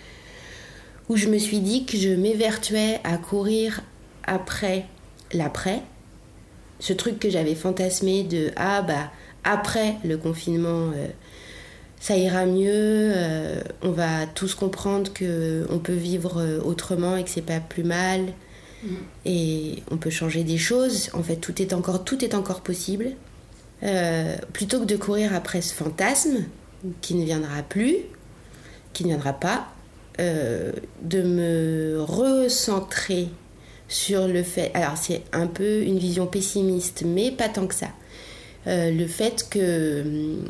où 1.08 1.16
je 1.16 1.28
me 1.28 1.38
suis 1.38 1.60
dit 1.60 1.84
que 1.84 1.96
je 1.96 2.10
m'évertuais 2.10 3.00
à 3.04 3.16
courir 3.16 3.82
après 4.24 4.86
l'après. 5.32 5.82
Ce 6.80 6.92
truc 6.92 7.18
que 7.18 7.30
j'avais 7.30 7.54
fantasmé 7.54 8.24
de 8.24 8.50
ah 8.56 8.82
bah 8.82 9.10
après 9.44 9.96
le 10.04 10.16
confinement, 10.16 10.90
euh, 10.94 11.06
ça 12.00 12.16
ira 12.16 12.46
mieux, 12.46 13.12
on 13.82 13.90
va 13.90 14.26
tous 14.26 14.54
comprendre 14.54 15.12
que 15.12 15.66
on 15.70 15.78
peut 15.78 15.94
vivre 15.94 16.60
autrement 16.64 17.16
et 17.16 17.24
que 17.24 17.30
c'est 17.30 17.42
pas 17.42 17.60
plus 17.60 17.84
mal. 17.84 18.32
Mm. 18.82 18.88
Et 19.24 19.82
on 19.90 19.96
peut 19.96 20.10
changer 20.10 20.44
des 20.44 20.58
choses. 20.58 21.10
En 21.14 21.22
fait, 21.22 21.36
tout 21.36 21.62
est 21.62 21.72
encore, 21.72 22.04
tout 22.04 22.24
est 22.24 22.34
encore 22.34 22.60
possible. 22.60 23.12
plutôt 24.52 24.80
que 24.80 24.84
de 24.84 24.96
courir 24.96 25.34
après 25.34 25.60
ce 25.60 25.74
fantasme 25.74 26.44
qui 27.00 27.14
ne 27.14 27.24
viendra 27.24 27.62
plus, 27.62 27.96
qui 28.92 29.04
ne 29.04 29.08
viendra 29.08 29.32
pas, 29.32 29.73
de 30.18 31.22
me 31.22 32.00
recentrer 32.00 33.28
sur 33.88 34.26
le 34.26 34.42
fait, 34.42 34.70
alors 34.74 34.96
c'est 34.96 35.22
un 35.32 35.46
peu 35.46 35.82
une 35.82 35.98
vision 35.98 36.26
pessimiste, 36.26 37.04
mais 37.06 37.30
pas 37.30 37.48
tant 37.48 37.66
que 37.66 37.74
ça. 37.74 37.88
Euh, 38.66 38.90
le 38.90 39.06
fait 39.06 39.46
que 39.50 40.02
hum, 40.02 40.44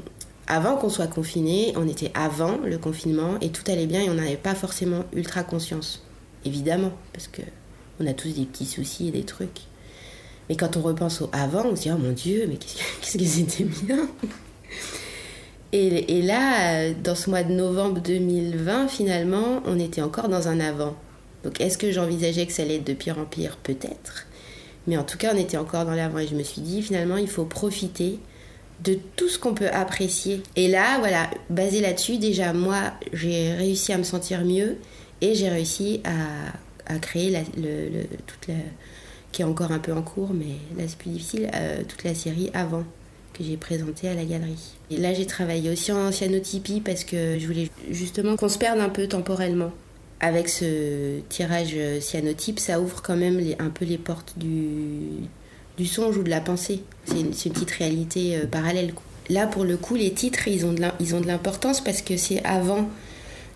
avant 0.46 0.76
qu'on 0.76 0.88
soit 0.88 1.06
confiné, 1.08 1.72
on 1.76 1.88
était 1.88 2.12
avant 2.14 2.58
le 2.58 2.78
confinement 2.78 3.38
et 3.40 3.50
tout 3.50 3.64
allait 3.70 3.86
bien 3.86 4.02
et 4.02 4.10
on 4.10 4.14
n'avait 4.14 4.36
pas 4.36 4.54
forcément 4.54 5.04
ultra 5.14 5.42
conscience. 5.42 6.04
Évidemment, 6.44 6.92
parce 7.12 7.28
que 7.28 7.42
on 8.00 8.06
a 8.06 8.12
tous 8.12 8.28
des 8.28 8.44
petits 8.44 8.66
soucis 8.66 9.08
et 9.08 9.10
des 9.10 9.24
trucs. 9.24 9.62
Mais 10.48 10.56
quand 10.56 10.76
on 10.76 10.82
repense 10.82 11.22
au 11.22 11.30
avant, 11.32 11.64
on 11.64 11.76
se 11.76 11.82
dit 11.82 11.90
oh 11.92 11.98
mon 11.98 12.12
Dieu, 12.12 12.46
mais 12.48 12.56
qu'est-ce 12.56 13.18
que 13.18 13.24
c'était 13.24 13.64
bien. 13.64 14.08
Et, 15.76 16.22
là, 16.22 16.92
dans 16.92 17.16
ce 17.16 17.28
mois 17.28 17.42
de 17.42 17.52
novembre 17.52 18.00
2020, 18.00 18.86
finalement, 18.86 19.60
on 19.66 19.80
était 19.80 20.02
encore 20.02 20.28
dans 20.28 20.46
un 20.46 20.60
avant. 20.60 20.94
Donc 21.42 21.60
est-ce 21.60 21.76
que 21.76 21.90
j'envisageais 21.90 22.46
que 22.46 22.52
ça 22.52 22.62
allait 22.62 22.76
être 22.76 22.86
de 22.86 22.92
pire 22.92 23.18
en 23.18 23.24
pire? 23.24 23.56
Peut-être. 23.56 24.28
Mais 24.86 24.96
en 24.96 25.02
tout 25.02 25.18
cas, 25.18 25.32
on 25.34 25.36
était 25.36 25.56
encore 25.56 25.84
dans 25.84 25.94
l'avant 25.94 26.20
et 26.20 26.28
je 26.28 26.36
me 26.36 26.44
suis 26.44 26.62
dit, 26.62 26.80
finalement, 26.80 27.16
il 27.16 27.26
faut 27.26 27.44
profiter 27.44 28.20
de 28.84 28.96
tout 29.16 29.28
ce 29.28 29.36
qu'on 29.36 29.52
peut 29.52 29.68
apprécier. 29.68 30.44
Et 30.54 30.68
là, 30.68 31.00
voilà, 31.00 31.28
basé 31.50 31.80
là-dessus, 31.80 32.18
déjà, 32.18 32.52
moi, 32.52 32.92
j'ai 33.12 33.52
réussi 33.54 33.92
à 33.92 33.98
me 33.98 34.04
sentir 34.04 34.44
mieux 34.44 34.76
et 35.22 35.34
j'ai 35.34 35.48
réussi 35.48 36.02
à, 36.04 36.98
créer 37.00 37.36
toute 38.28 38.46
la, 38.46 38.54
qui 39.32 39.42
est 39.42 39.44
encore 39.44 39.72
un 39.72 39.80
peu 39.80 39.92
en 39.92 40.02
cours, 40.02 40.30
mais 40.32 40.54
là, 40.78 40.84
c'est 40.86 40.98
plus 40.98 41.10
difficile, 41.10 41.50
euh, 41.52 41.82
toute 41.88 42.04
la 42.04 42.14
série 42.14 42.52
avant 42.54 42.84
que 43.36 43.44
j'ai 43.44 43.56
présentée 43.56 44.08
à 44.08 44.14
la 44.14 44.24
galerie. 44.24 44.76
Et 44.90 44.96
là, 44.96 45.12
j'ai 45.12 45.26
travaillé 45.26 45.70
aussi 45.70 45.92
en 45.92 46.10
cyanotypie 46.10 46.80
parce 46.80 47.04
que 47.04 47.38
je 47.38 47.46
voulais 47.46 47.68
justement 47.90 48.36
qu'on 48.36 48.48
se 48.48 48.58
perde 48.58 48.78
un 48.78 48.88
peu 48.88 49.06
temporellement 49.06 49.72
avec 50.20 50.48
ce 50.48 51.20
tirage 51.28 51.76
cyanotype, 52.00 52.58
ça 52.58 52.80
ouvre 52.80 53.02
quand 53.02 53.16
même 53.16 53.42
un 53.58 53.68
peu 53.68 53.84
les 53.84 53.98
portes 53.98 54.34
du, 54.38 55.28
du 55.76 55.86
songe 55.86 56.16
ou 56.16 56.22
de 56.22 56.30
la 56.30 56.40
pensée. 56.40 56.82
C'est 57.04 57.20
une, 57.20 57.30
petite 57.30 57.70
réalité 57.72 58.36
euh, 58.36 58.46
parallèle. 58.46 58.94
Là, 59.28 59.46
pour 59.46 59.64
le 59.64 59.76
coup, 59.76 59.96
les 59.96 60.12
titres, 60.12 60.48
ils 60.48 60.66
ont 60.66 60.72
de 60.72 61.26
l'importance 61.26 61.82
parce 61.82 62.02
que 62.02 62.16
c'est 62.16 62.44
avant, 62.44 62.88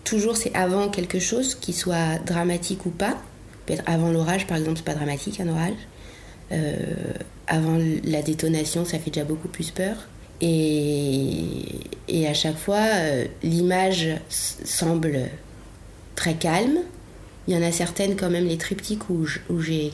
toujours 0.03 0.35
c'est 0.35 0.53
avant 0.55 0.89
quelque 0.89 1.19
chose, 1.19 1.55
qui 1.55 1.73
soit 1.73 2.17
dramatique 2.25 2.85
ou 2.85 2.89
pas. 2.89 3.17
Peut-être 3.65 3.83
avant 3.85 4.11
l'orage, 4.11 4.47
par 4.47 4.57
exemple, 4.57 4.77
c'est 4.77 4.85
pas 4.85 4.95
dramatique 4.95 5.39
un 5.39 5.47
orage. 5.47 5.73
Euh, 6.51 7.13
avant 7.49 7.77
la 8.03 8.21
détonation, 8.21 8.85
ça 8.85 8.99
fait 8.99 9.09
déjà 9.09 9.25
beaucoup 9.25 9.47
plus 9.49 9.71
peur. 9.71 9.95
Et, 10.39 12.27
à 12.27 12.33
chaque 12.33 12.57
fois, 12.57 12.79
euh, 12.79 13.25
l'image 13.43 14.07
semble 14.29 15.19
très 16.15 16.35
calme. 16.35 16.77
Il 17.47 17.55
y 17.55 17.57
en 17.57 17.63
a 17.63 17.71
certaines, 17.71 18.15
quand 18.15 18.29
même, 18.29 18.45
les 18.47 18.57
triptyques, 18.57 19.09
où 19.09 19.25
j'ai 19.59 19.91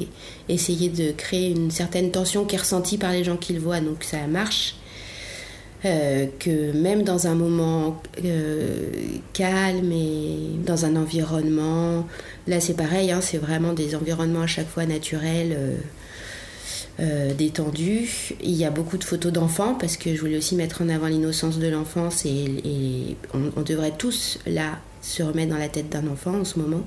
essayé 0.49 0.89
de 0.89 1.11
créer 1.13 1.49
une 1.49 1.71
certaine 1.71 2.11
tension 2.11 2.45
qui 2.45 2.55
est 2.55 2.59
ressentie 2.59 2.97
par 2.97 3.13
les 3.13 3.23
gens 3.23 3.37
qui 3.37 3.53
le 3.53 3.59
voient, 3.59 3.79
donc 3.79 4.03
ça 4.03 4.27
marche. 4.27 4.75
Euh, 5.85 6.25
que 6.39 6.71
même 6.71 7.03
dans 7.03 7.27
un 7.27 7.35
moment 7.35 8.01
euh, 8.23 8.89
calme 9.33 9.91
et 9.91 10.57
dans 10.65 10.83
un 10.83 10.95
environnement, 10.95 12.07
là 12.47 12.59
c'est 12.59 12.73
pareil, 12.73 13.11
hein, 13.11 13.21
c'est 13.21 13.37
vraiment 13.37 13.73
des 13.73 13.95
environnements 13.95 14.41
à 14.41 14.47
chaque 14.47 14.67
fois 14.67 14.87
naturels, 14.87 15.55
détendus. 16.99 18.33
Il 18.41 18.51
y 18.51 18.65
a 18.65 18.71
beaucoup 18.71 18.97
de 18.97 19.03
photos 19.03 19.31
d'enfants 19.31 19.75
parce 19.75 19.97
que 19.97 20.15
je 20.15 20.21
voulais 20.21 20.37
aussi 20.37 20.55
mettre 20.55 20.81
en 20.81 20.89
avant 20.89 21.07
l'innocence 21.07 21.59
de 21.59 21.67
l'enfance 21.67 22.25
et, 22.25 23.17
on, 23.33 23.61
devrait 23.61 23.93
tous 23.97 24.39
là 24.45 24.79
se 25.01 25.23
remettre 25.23 25.51
dans 25.51 25.57
la 25.57 25.69
tête 25.69 25.89
d'un 25.89 26.07
enfant 26.07 26.39
en 26.39 26.45
ce 26.45 26.59
moment. 26.59 26.85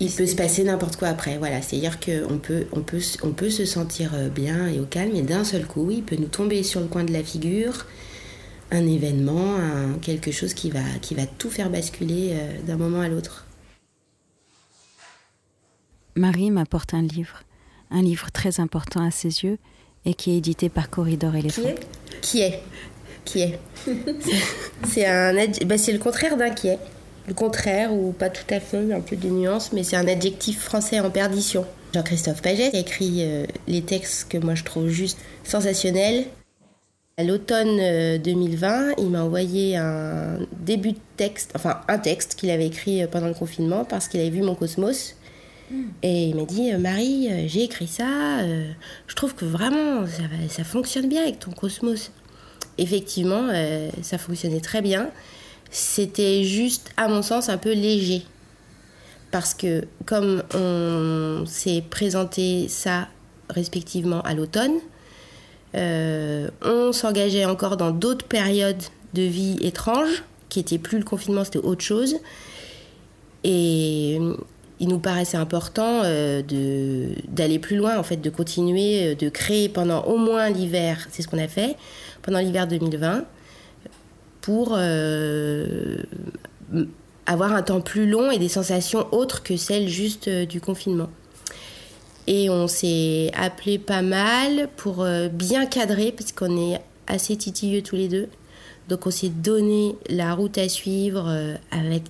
Il 0.00 0.10
peut 0.10 0.26
se 0.26 0.34
passer 0.34 0.64
n'importe 0.64 0.96
quoi 0.96 1.08
après, 1.08 1.36
voilà. 1.38 1.60
C'est-à-dire 1.60 2.00
qu'on 2.00 2.38
peut, 2.38 2.66
on 2.72 2.80
peut, 2.80 3.00
on 3.22 3.32
peut 3.32 3.50
se 3.50 3.66
sentir 3.66 4.12
euh, 4.14 4.28
bien 4.28 4.66
et 4.66 4.80
au 4.80 4.86
calme, 4.86 5.14
et 5.14 5.22
d'un 5.22 5.44
seul 5.44 5.66
coup, 5.66 5.90
il 5.90 6.02
peut 6.02 6.16
nous 6.18 6.28
tomber 6.28 6.62
sur 6.62 6.80
le 6.80 6.86
coin 6.86 7.04
de 7.04 7.12
la 7.12 7.22
figure 7.22 7.86
un 8.70 8.86
événement, 8.86 9.56
quelque 10.00 10.30
chose 10.30 10.54
qui 10.54 10.70
va, 10.70 10.82
qui 11.00 11.14
va 11.14 11.26
tout 11.26 11.50
faire 11.50 11.70
basculer 11.70 12.30
euh, 12.32 12.62
d'un 12.66 12.76
moment 12.76 13.00
à 13.00 13.08
l'autre. 13.08 13.46
Marie 16.16 16.50
m'apporte 16.50 16.94
un 16.94 17.02
livre, 17.02 17.42
un 17.90 18.02
livre 18.02 18.30
très 18.30 18.60
important 18.60 19.04
à 19.04 19.10
ses 19.10 19.44
yeux 19.44 19.58
et 20.04 20.14
qui 20.14 20.32
est 20.32 20.38
édité 20.38 20.68
par 20.68 20.90
Corridor 20.90 21.34
Éléphant. 21.36 21.62
Qui 22.22 22.40
est 22.40 22.62
Qui 23.24 23.40
est 23.40 23.58
Qui 23.86 23.92
est 23.92 24.18
C'est 24.88 25.06
un, 25.06 25.34
bah, 25.66 25.78
c'est 25.78 25.92
le 25.92 25.98
contraire 25.98 26.36
d'inquiet 26.36 26.78
le 27.30 27.34
contraire 27.34 27.92
ou 27.92 28.12
pas 28.12 28.28
tout 28.28 28.44
à 28.52 28.60
fait, 28.60 28.92
un 28.92 29.00
peu 29.00 29.16
de 29.16 29.28
nuances, 29.28 29.72
mais 29.72 29.84
c'est 29.84 29.96
un 29.96 30.08
adjectif 30.08 30.60
français 30.60 30.98
en 31.00 31.10
perdition. 31.10 31.64
Jean-Christophe 31.94 32.42
Paget 32.42 32.74
a 32.74 32.78
écrit 32.78 33.18
euh, 33.20 33.46
les 33.68 33.82
textes 33.82 34.28
que 34.28 34.38
moi 34.38 34.54
je 34.54 34.64
trouve 34.64 34.88
juste 34.88 35.18
sensationnels. 35.44 36.24
À 37.16 37.24
l'automne 37.24 37.76
2020, 38.22 38.68
euh, 38.68 38.94
il 38.98 39.10
m'a 39.10 39.22
envoyé 39.22 39.76
un 39.76 40.38
début 40.58 40.92
de 40.92 40.98
texte, 41.16 41.52
enfin 41.54 41.80
un 41.88 41.98
texte 41.98 42.34
qu'il 42.34 42.50
avait 42.50 42.66
écrit 42.66 43.02
euh, 43.02 43.06
pendant 43.06 43.28
le 43.28 43.34
confinement 43.34 43.84
parce 43.84 44.08
qu'il 44.08 44.20
avait 44.20 44.30
vu 44.30 44.42
mon 44.42 44.54
cosmos. 44.54 45.16
Hmm. 45.70 45.84
Et 46.02 46.24
il 46.24 46.36
m'a 46.36 46.44
dit 46.44 46.72
Marie, 46.72 47.48
j'ai 47.48 47.64
écrit 47.64 47.86
ça, 47.86 48.44
je 49.06 49.14
trouve 49.14 49.34
que 49.34 49.44
vraiment 49.44 50.04
ça, 50.48 50.64
fonctionne 50.64 51.08
bien 51.08 51.22
avec 51.22 51.38
ton 51.38 51.52
cosmos. 51.52 52.10
Effectivement, 52.78 53.48
ça 54.02 54.18
fonctionnait 54.18 54.60
très 54.60 54.82
bien 54.82 55.10
c'était 55.70 56.42
juste, 56.44 56.90
à 56.96 57.08
mon 57.08 57.22
sens, 57.22 57.48
un 57.48 57.58
peu 57.58 57.72
léger. 57.72 58.22
Parce 59.30 59.54
que 59.54 59.84
comme 60.06 60.42
on 60.54 61.44
s'est 61.46 61.84
présenté 61.88 62.66
ça 62.68 63.08
respectivement 63.48 64.20
à 64.22 64.34
l'automne, 64.34 64.74
euh, 65.76 66.50
on 66.62 66.92
s'engageait 66.92 67.44
encore 67.44 67.76
dans 67.76 67.92
d'autres 67.92 68.26
périodes 68.26 68.82
de 69.14 69.22
vie 69.22 69.56
étranges, 69.60 70.24
qui 70.48 70.58
n'étaient 70.58 70.78
plus 70.78 70.98
le 70.98 71.04
confinement, 71.04 71.44
c'était 71.44 71.58
autre 71.58 71.82
chose. 71.82 72.16
Et 73.44 74.18
il 74.80 74.88
nous 74.88 74.98
paraissait 74.98 75.36
important 75.36 76.00
euh, 76.04 76.42
d'aller 77.28 77.58
plus 77.58 77.76
loin, 77.76 77.98
en 77.98 78.02
fait, 78.02 78.16
de 78.16 78.30
continuer, 78.30 79.08
euh, 79.08 79.14
de 79.14 79.28
créer 79.28 79.68
pendant 79.68 80.02
au 80.04 80.16
moins 80.16 80.48
l'hiver, 80.48 81.06
c'est 81.10 81.20
ce 81.20 81.28
qu'on 81.28 81.38
a 81.38 81.48
fait, 81.48 81.76
pendant 82.22 82.38
l'hiver 82.38 82.66
2020 82.66 83.24
pour 84.40 84.74
euh, 84.74 85.98
avoir 87.26 87.52
un 87.52 87.60
temps 87.60 87.82
plus 87.82 88.08
long 88.08 88.30
et 88.30 88.38
des 88.38 88.48
sensations 88.48 89.06
autres 89.12 89.42
que 89.42 89.58
celles 89.58 89.86
juste 89.86 90.30
du 90.30 90.62
confinement. 90.62 91.10
Et 92.26 92.48
on 92.48 92.66
s'est 92.66 93.30
appelé 93.34 93.78
pas 93.78 94.00
mal 94.00 94.70
pour 94.78 95.06
bien 95.30 95.66
cadrer, 95.66 96.10
parce 96.12 96.32
qu'on 96.32 96.56
est 96.56 96.80
assez 97.06 97.36
titilleux 97.36 97.82
tous 97.82 97.96
les 97.96 98.08
deux. 98.08 98.28
Donc 98.88 99.06
on 99.06 99.10
s'est 99.10 99.28
donné 99.28 99.94
la 100.08 100.32
route 100.32 100.56
à 100.56 100.70
suivre 100.70 101.30
avec... 101.70 102.04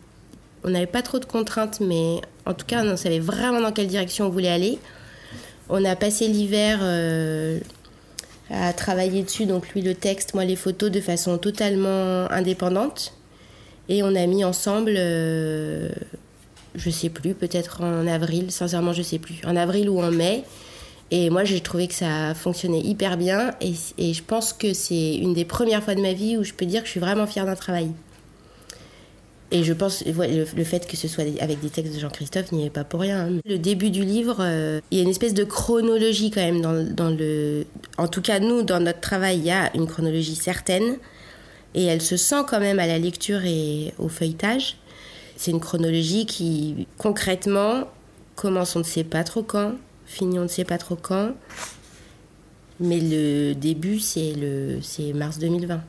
On 0.62 0.70
n'avait 0.70 0.86
pas 0.86 1.02
trop 1.02 1.18
de 1.18 1.24
contraintes, 1.24 1.80
mais 1.80 2.20
en 2.46 2.54
tout 2.54 2.66
cas 2.66 2.84
on 2.84 2.96
savait 2.96 3.18
vraiment 3.18 3.60
dans 3.60 3.72
quelle 3.72 3.88
direction 3.88 4.26
on 4.26 4.30
voulait 4.30 4.48
aller. 4.48 4.78
On 5.68 5.84
a 5.84 5.94
passé 5.96 6.26
l'hiver 6.26 6.80
à 8.50 8.72
travailler 8.72 9.22
dessus, 9.22 9.46
donc 9.46 9.68
lui 9.70 9.80
le 9.80 9.94
texte, 9.94 10.34
moi 10.34 10.44
les 10.44 10.56
photos 10.56 10.90
de 10.90 11.00
façon 11.00 11.38
totalement 11.38 12.30
indépendante. 12.30 13.14
Et 13.88 14.02
on 14.02 14.14
a 14.14 14.26
mis 14.26 14.44
ensemble, 14.44 14.94
euh, 14.96 15.88
je 16.74 16.90
sais 16.90 17.08
plus, 17.08 17.34
peut-être 17.34 17.82
en 17.82 18.06
avril, 18.06 18.50
sincèrement 18.50 18.92
je 18.92 19.02
sais 19.02 19.18
plus, 19.18 19.40
en 19.46 19.56
avril 19.56 19.88
ou 19.88 20.00
en 20.00 20.10
mai. 20.10 20.44
Et 21.12 21.30
moi 21.30 21.44
j'ai 21.44 21.60
trouvé 21.60 21.88
que 21.88 21.94
ça 21.94 22.34
fonctionnait 22.34 22.80
hyper 22.80 23.16
bien 23.16 23.52
et, 23.60 23.72
et 23.98 24.14
je 24.14 24.22
pense 24.22 24.52
que 24.52 24.74
c'est 24.74 25.16
une 25.16 25.34
des 25.34 25.44
premières 25.44 25.82
fois 25.82 25.96
de 25.96 26.00
ma 26.00 26.12
vie 26.12 26.36
où 26.36 26.44
je 26.44 26.52
peux 26.52 26.66
dire 26.66 26.82
que 26.82 26.86
je 26.86 26.92
suis 26.92 27.00
vraiment 27.00 27.26
fière 27.26 27.46
d'un 27.46 27.56
travail. 27.56 27.90
Et 29.52 29.64
je 29.64 29.72
pense, 29.72 30.04
le, 30.06 30.64
fait 30.64 30.86
que 30.86 30.96
ce 30.96 31.08
soit 31.08 31.24
avec 31.40 31.60
des 31.60 31.70
textes 31.70 31.92
de 31.92 31.98
Jean-Christophe 31.98 32.52
n'y 32.52 32.66
est 32.66 32.70
pas 32.70 32.84
pour 32.84 33.00
rien. 33.00 33.26
Hein. 33.26 33.40
Le 33.44 33.58
début 33.58 33.90
du 33.90 34.04
livre, 34.04 34.36
euh, 34.40 34.80
il 34.90 34.98
y 34.98 35.00
a 35.00 35.04
une 35.04 35.10
espèce 35.10 35.34
de 35.34 35.42
chronologie 35.42 36.30
quand 36.30 36.40
même 36.40 36.60
dans, 36.60 37.10
le... 37.10 37.66
En 37.98 38.06
tout 38.06 38.22
cas, 38.22 38.38
nous, 38.38 38.62
dans 38.62 38.78
notre 38.78 39.00
travail, 39.00 39.38
il 39.38 39.44
y 39.44 39.50
a 39.50 39.74
une 39.74 39.88
chronologie 39.88 40.36
certaine. 40.36 40.98
Et 41.74 41.84
elle 41.84 42.00
se 42.00 42.16
sent 42.16 42.42
quand 42.48 42.60
même 42.60 42.78
à 42.78 42.86
la 42.86 42.98
lecture 42.98 43.44
et 43.44 43.92
au 43.98 44.08
feuilletage. 44.08 44.76
C'est 45.36 45.50
une 45.50 45.60
chronologie 45.60 46.26
qui, 46.26 46.86
concrètement, 46.98 47.88
commence 48.36 48.76
on 48.76 48.80
ne 48.80 48.84
sait 48.84 49.04
pas 49.04 49.24
trop 49.24 49.42
quand, 49.42 49.72
finit 50.06 50.38
on 50.38 50.42
ne 50.42 50.48
sait 50.48 50.64
pas 50.64 50.78
trop 50.78 50.96
quand. 50.96 51.32
Mais 52.78 53.00
le 53.00 53.54
début, 53.54 54.00
c'est 54.00 54.34
mars 55.14 55.38
2020. 55.38 55.82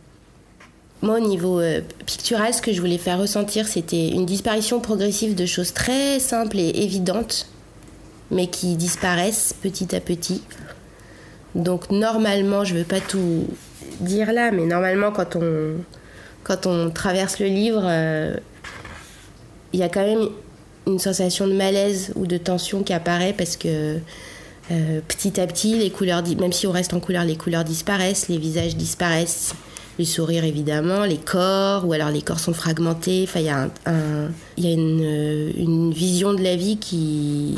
Moi, 1.01 1.15
au 1.15 1.19
niveau 1.19 1.59
euh, 1.59 1.81
pictural, 2.05 2.53
ce 2.53 2.61
que 2.61 2.71
je 2.71 2.79
voulais 2.79 2.99
faire 2.99 3.17
ressentir, 3.17 3.67
c'était 3.67 4.09
une 4.09 4.25
disparition 4.25 4.79
progressive 4.79 5.33
de 5.33 5.47
choses 5.47 5.73
très 5.73 6.19
simples 6.19 6.59
et 6.59 6.69
évidentes, 6.83 7.47
mais 8.29 8.47
qui 8.47 8.75
disparaissent 8.75 9.53
petit 9.63 9.95
à 9.95 9.99
petit. 9.99 10.43
Donc, 11.55 11.89
normalement, 11.89 12.63
je 12.63 12.75
ne 12.75 12.79
veux 12.79 12.85
pas 12.85 12.99
tout 12.99 13.47
dire 13.99 14.31
là, 14.31 14.51
mais 14.51 14.65
normalement, 14.65 15.11
quand 15.11 15.35
on, 16.67 16.89
traverse 16.91 17.39
le 17.39 17.47
livre, 17.47 17.81
euh, 17.83 18.35
il 19.73 19.79
y 19.79 19.83
a 19.83 19.89
quand 19.89 20.05
même 20.05 20.29
une 20.85 20.99
sensation 20.99 21.47
de 21.47 21.53
malaise 21.53 22.13
ou 22.15 22.27
de 22.27 22.37
tension 22.37 22.83
qui 22.83 22.93
apparaît 22.93 23.33
parce 23.35 23.57
que 23.57 23.97
euh, 24.69 25.01
petit 25.07 25.39
à 25.41 25.47
petit, 25.47 25.77
les 25.79 25.89
couleurs, 25.89 26.23
même 26.39 26.51
si 26.51 26.67
on 26.67 26.71
reste 26.71 26.93
en 26.93 26.99
couleur, 26.99 27.25
les 27.25 27.37
couleurs 27.37 27.63
disparaissent, 27.63 28.27
les 28.29 28.37
visages 28.37 28.75
disparaissent 28.75 29.55
les 29.99 30.05
sourires 30.05 30.43
évidemment, 30.43 31.05
les 31.05 31.17
corps, 31.17 31.87
ou 31.87 31.93
alors 31.93 32.09
les 32.09 32.21
corps 32.21 32.39
sont 32.39 32.53
fragmentés. 32.53 33.25
Enfin, 33.27 33.39
il 33.39 33.45
y 33.45 33.49
a, 33.49 34.73
une, 34.73 35.93
vision 35.93 36.33
de 36.33 36.41
la 36.41 36.55
vie 36.55 36.77
qui, 36.77 37.55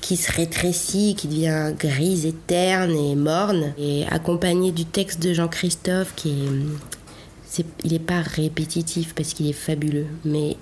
qui 0.00 0.16
se 0.16 0.32
rétrécit, 0.32 1.14
qui 1.16 1.28
devient 1.28 1.72
grise 1.78 2.26
et 2.26 2.32
terne 2.32 2.96
et 2.96 3.14
morne, 3.14 3.72
et 3.78 4.04
accompagné 4.10 4.72
du 4.72 4.84
texte 4.84 5.22
de 5.22 5.32
Jean-Christophe 5.32 6.14
qui 6.16 6.30
est, 6.30 7.64
il 7.84 7.92
n'est 7.92 7.98
pas 7.98 8.20
répétitif 8.20 9.14
parce 9.14 9.32
qu'il 9.32 9.48
est 9.48 9.54
fabuleux, 9.54 10.06
mais 10.24 10.56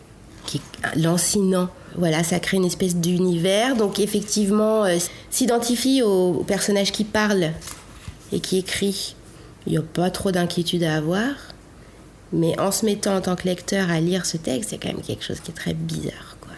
qui 0.47 0.59
est 0.59 0.97
lancinant. 0.97 1.69
Voilà, 1.97 2.23
ça 2.23 2.39
crée 2.41 2.57
une 2.57 2.65
espèce 2.65 2.97
d'univers. 2.97 3.77
Donc 3.77 3.99
effectivement, 3.99 4.85
euh, 4.85 4.99
s'identifie 5.31 6.03
au 6.03 6.45
personnage 6.47 6.93
qui 6.93 7.05
parle 7.05 7.51
et 8.33 8.41
qui 8.41 8.59
écrit 8.59 9.17
il 9.67 9.73
n'y 9.73 9.79
a 9.79 9.83
pas 9.83 10.11
trop 10.11 10.31
d'inquiétude 10.31 10.85
à 10.85 10.97
avoir. 10.97 11.31
Mais 12.33 12.59
en 12.59 12.73
se 12.73 12.85
mettant 12.85 13.17
en 13.17 13.21
tant 13.21 13.37
que 13.37 13.45
lecteur 13.45 13.91
à 13.91 14.01
lire 14.01 14.27
ce 14.27 14.37
texte, 14.37 14.71
c'est 14.71 14.79
quand 14.79 14.89
même 14.89 15.03
quelque 15.03 15.25
chose 15.25 15.41
qui 15.41 15.53
est 15.53 15.55
très 15.55 15.75
bizarre. 15.75 16.37
Quoi. 16.41 16.53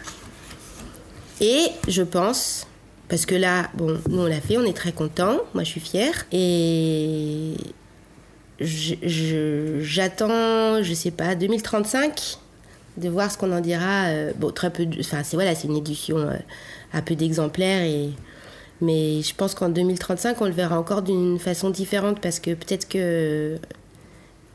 Et 1.39 1.67
je 1.87 2.01
pense, 2.01 2.65
parce 3.09 3.25
que 3.25 3.35
là, 3.35 3.69
bon, 3.75 3.99
nous 4.09 4.21
on 4.21 4.25
l'a 4.25 4.41
fait, 4.41 4.57
on 4.57 4.63
est 4.63 4.75
très 4.75 4.91
contents, 4.91 5.37
moi 5.53 5.63
je 5.63 5.69
suis 5.69 5.79
fière. 5.79 6.25
Et 6.31 7.53
j'attends, 8.59 10.81
je, 10.81 10.93
sais 10.95 11.11
pas, 11.11 11.35
2035 11.35 12.39
de 12.97 13.09
voir 13.09 13.31
ce 13.31 13.37
qu'on 13.37 13.51
en 13.51 13.61
dira. 13.61 14.07
Euh, 14.07 14.31
bon, 14.35 14.51
très 14.51 14.71
peu, 14.71 14.87
enfin 14.99 15.21
c'est 15.23 15.37
voilà, 15.37 15.53
c'est 15.53 15.67
une 15.67 15.77
édition 15.77 16.17
euh, 16.17 16.33
à 16.91 17.03
peu 17.03 17.15
d'exemplaires 17.15 17.83
et 17.83 18.09
mais 18.81 19.21
je 19.21 19.33
pense 19.33 19.55
qu'en 19.55 19.69
2035, 19.69 20.41
on 20.41 20.45
le 20.45 20.51
verra 20.51 20.79
encore 20.79 21.01
d'une 21.01 21.39
façon 21.39 21.69
différente 21.69 22.19
parce 22.19 22.39
que 22.39 22.53
peut-être 22.53 22.87
que 22.87 23.57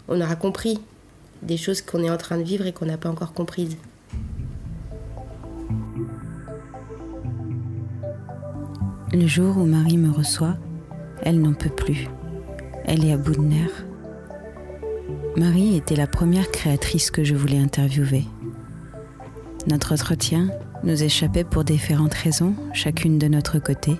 on 0.09 0.21
aura 0.21 0.37
compris 0.37 0.79
des 1.43 1.57
choses 1.57 1.83
qu'on 1.83 2.03
est 2.05 2.11
en 2.11 2.17
train 2.17 2.39
de 2.39 2.43
vivre 2.43 2.67
et 2.67 2.73
qu'on 2.73 2.87
n'a 2.87 2.97
pas 2.97 3.09
encore 3.09 3.33
comprises. 3.33 3.77
Le 9.13 9.27
jour 9.27 9.59
où 9.59 9.67
Marie 9.67 9.99
me 9.99 10.11
reçoit, 10.11 10.57
elle 11.23 11.41
n'en 11.41 11.53
peut 11.53 11.69
plus. 11.69 12.09
Elle 12.85 13.05
est 13.05 13.13
à 13.13 13.17
bout 13.17 13.35
de 13.35 13.41
nerfs. 13.41 13.85
Marie 15.37 15.77
était 15.77 15.97
la 15.97 16.07
première 16.07 16.51
créatrice 16.51 17.11
que 17.11 17.25
je 17.25 17.35
voulais 17.35 17.59
interviewer. 17.59 18.25
Notre 19.67 19.93
entretien 19.93 20.49
nous 20.83 21.03
échappait 21.03 21.45
pour 21.45 21.65
différentes 21.65 22.15
raisons, 22.15 22.55
chacune 22.73 23.19
de 23.19 23.29
notre 23.29 23.59
côté. 23.59 23.97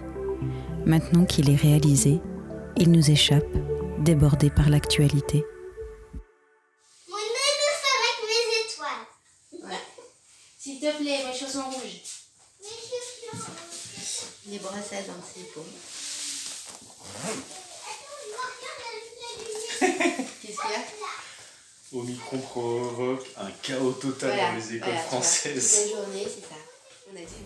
Maintenant 0.85 1.25
qu'il 1.25 1.49
est 1.49 1.57
réalisé, 1.57 2.21
il 2.77 2.91
nous 2.91 3.11
échappe, 3.11 3.47
débordé 4.01 4.51
par 4.51 4.69
l'actualité. 4.69 5.45
Mon 7.09 7.17
anus 7.17 7.83
avec 7.99 8.17
mes 8.29 8.45
étoiles. 8.65 9.71
Ouais. 9.71 9.81
S'il 10.59 10.81
te 10.81 10.91
plaît, 10.97 11.25
mes 11.25 11.39
chaussons 11.39 11.71
rouges. 11.71 12.03
Mes 12.61 12.67
chaussons 12.67 13.37
rouges. 13.37 14.27
Les 14.49 14.59
brossades 14.59 15.07
dans 15.07 15.23
ses 15.23 15.45
paumes. 15.55 15.65
Qu'est-ce 19.81 20.61
qu'il 20.61 20.71
y 20.71 20.75
a? 20.75 20.83
Omicron 21.95 22.39
provoque 22.39 23.27
un 23.37 23.51
chaos 23.63 23.93
total 23.93 24.37
dans 24.37 24.57
les 24.57 24.77
écoles 24.77 24.99
françaises. 25.07 25.83
Toute 25.85 25.95
la 25.95 26.03
journée, 26.03 26.25
c'est 26.25 26.41
ça. 26.41 26.57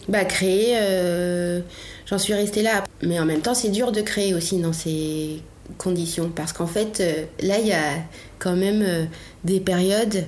Bah 0.09 0.25
créer, 0.25 0.79
euh, 0.79 1.61
j'en 2.07 2.18
suis 2.18 2.33
restée 2.33 2.62
là. 2.62 2.85
Mais 3.03 3.19
en 3.21 3.27
même 3.27 3.41
temps, 3.41 3.55
c'est 3.55 3.71
dur 3.71 3.93
de 3.93 4.01
créer 4.01 4.35
aussi 4.35 4.59
dans 4.59 4.73
ces 4.73 5.43
conditions. 5.79 6.31
Parce 6.35 6.53
qu'en 6.53 6.67
fait, 6.67 7.01
euh, 7.01 7.25
là, 7.41 7.59
il 7.59 7.67
y 7.67 7.73
a 7.73 7.95
quand 8.39 8.57
même 8.57 8.83
euh, 8.83 9.05
des 9.45 9.61
périodes 9.61 10.25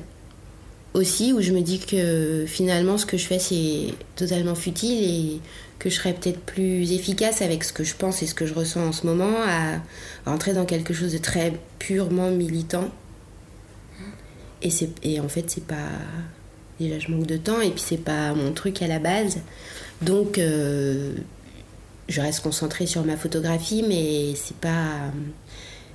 aussi 0.95 1.33
où 1.33 1.41
je 1.41 1.53
me 1.53 1.61
dis 1.61 1.79
que 1.79 2.45
finalement, 2.47 2.99
ce 2.99 3.07
que 3.07 3.17
je 3.17 3.27
fais, 3.27 3.39
c'est 3.39 3.95
totalement 4.17 4.55
futile 4.55 5.05
et 5.05 5.41
que 5.79 5.91
je 5.91 5.95
serais 5.95 6.13
peut-être 6.13 6.41
plus 6.41 6.93
efficace 6.93 7.41
avec 7.41 7.63
ce 7.63 7.73
que 7.73 7.85
je 7.85 7.95
pense 7.95 8.23
et 8.23 8.27
ce 8.27 8.35
que 8.35 8.47
je 8.47 8.55
ressens 8.55 8.89
en 8.89 8.93
ce 8.93 9.07
moment 9.07 9.37
à 9.47 9.81
rentrer 10.29 10.53
dans 10.53 10.65
quelque 10.65 10.93
chose 10.93 11.13
de 11.13 11.19
très 11.19 11.53
purement 11.79 12.31
militant. 12.31 12.91
Et, 14.61 14.71
et 15.05 15.21
en 15.21 15.29
fait, 15.29 15.45
c'est 15.49 15.65
pas 15.65 15.77
Déjà, 16.81 16.99
je 16.99 17.11
manque 17.11 17.27
de 17.27 17.37
temps 17.37 17.61
et 17.61 17.71
puis 17.71 17.83
c'est 17.85 18.05
pas 18.05 18.35
mon 18.35 18.53
truc 18.53 18.83
à 18.83 18.87
la 18.87 18.99
base. 18.99 19.39
Donc, 20.03 20.39
euh, 20.39 21.13
je 22.09 22.21
reste 22.21 22.40
concentrée 22.40 22.87
sur 22.87 23.05
ma 23.05 23.16
photographie, 23.16 23.85
mais 23.87 24.35
c'est 24.35 24.57
pas, 24.57 25.12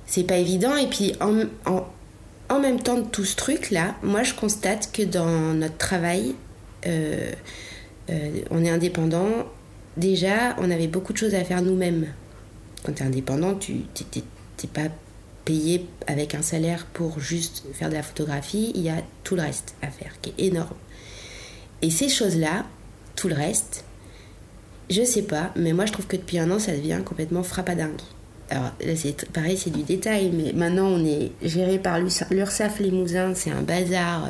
c'est 0.06 0.24
pas 0.24 0.36
évident. 0.36 0.76
Et 0.76 0.86
puis, 0.86 1.14
en, 1.20 1.44
en, 2.48 2.60
même 2.60 2.80
temps 2.80 2.98
de 2.98 3.06
tout 3.06 3.24
ce 3.24 3.36
truc-là, 3.36 3.96
moi, 4.02 4.22
je 4.22 4.34
constate 4.34 4.90
que 4.92 5.02
dans 5.02 5.54
notre 5.54 5.76
travail, 5.76 6.34
euh, 6.86 7.32
euh, 8.10 8.40
on 8.50 8.64
est 8.64 8.70
indépendant. 8.70 9.28
Déjà, 9.96 10.54
on 10.58 10.70
avait 10.70 10.88
beaucoup 10.88 11.12
de 11.12 11.18
choses 11.18 11.34
à 11.34 11.44
faire 11.44 11.62
nous-mêmes. 11.62 12.06
Quand 12.84 12.92
tu 12.92 13.02
es 13.02 13.06
indépendant, 13.06 13.54
tu 13.54 13.72
n'es 13.72 14.68
pas 14.72 14.88
payé 15.44 15.86
avec 16.06 16.34
un 16.34 16.42
salaire 16.42 16.86
pour 16.86 17.20
juste 17.20 17.64
faire 17.74 17.90
de 17.90 17.94
la 17.94 18.02
photographie, 18.02 18.72
il 18.74 18.82
y 18.82 18.88
a 18.88 19.02
tout 19.24 19.36
le 19.36 19.42
reste 19.42 19.74
à 19.82 19.88
faire, 19.88 20.12
qui 20.22 20.30
est 20.30 20.46
énorme. 20.46 20.76
Et 21.82 21.90
ces 21.90 22.08
choses-là, 22.08 22.64
tout 23.14 23.28
le 23.28 23.34
reste, 23.34 23.84
je 24.90 25.02
sais 25.04 25.22
pas, 25.22 25.50
mais 25.56 25.72
moi 25.72 25.86
je 25.86 25.92
trouve 25.92 26.06
que 26.06 26.16
depuis 26.16 26.38
un 26.38 26.50
an, 26.50 26.58
ça 26.58 26.72
devient 26.72 27.00
complètement 27.04 27.42
frappadingue. 27.42 28.00
Alors 28.50 28.70
là, 28.84 28.96
c'est 28.96 29.30
pareil, 29.32 29.56
c'est 29.56 29.70
du 29.70 29.82
détail, 29.82 30.30
mais 30.32 30.52
maintenant 30.52 30.86
on 30.86 31.04
est 31.04 31.32
géré 31.42 31.78
par 31.78 31.98
l'URSAF 31.98 32.78
Limousin, 32.80 33.34
c'est 33.34 33.50
un 33.50 33.62
bazar. 33.62 34.26
Euh, 34.26 34.28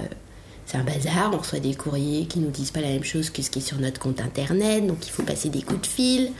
c'est 0.67 0.79
un 0.79 0.85
bazar, 0.85 1.31
on 1.35 1.39
reçoit 1.39 1.59
des 1.59 1.75
courriers 1.75 2.25
qui 2.25 2.39
nous 2.39 2.51
disent 2.51 2.71
pas 2.71 2.81
la 2.81 2.89
même 2.89 3.05
chose 3.05 3.29
que 3.29 3.43
ce 3.43 3.51
qui 3.51 3.59
est 3.59 3.63
sur 3.63 3.79
notre 3.79 4.01
compte 4.01 4.21
internet, 4.21 4.87
donc 4.87 5.07
il 5.07 5.11
faut 5.11 5.23
passer 5.23 5.51
des 5.51 5.61
coups 5.61 5.83
de 5.83 5.87
fil. 5.87 6.31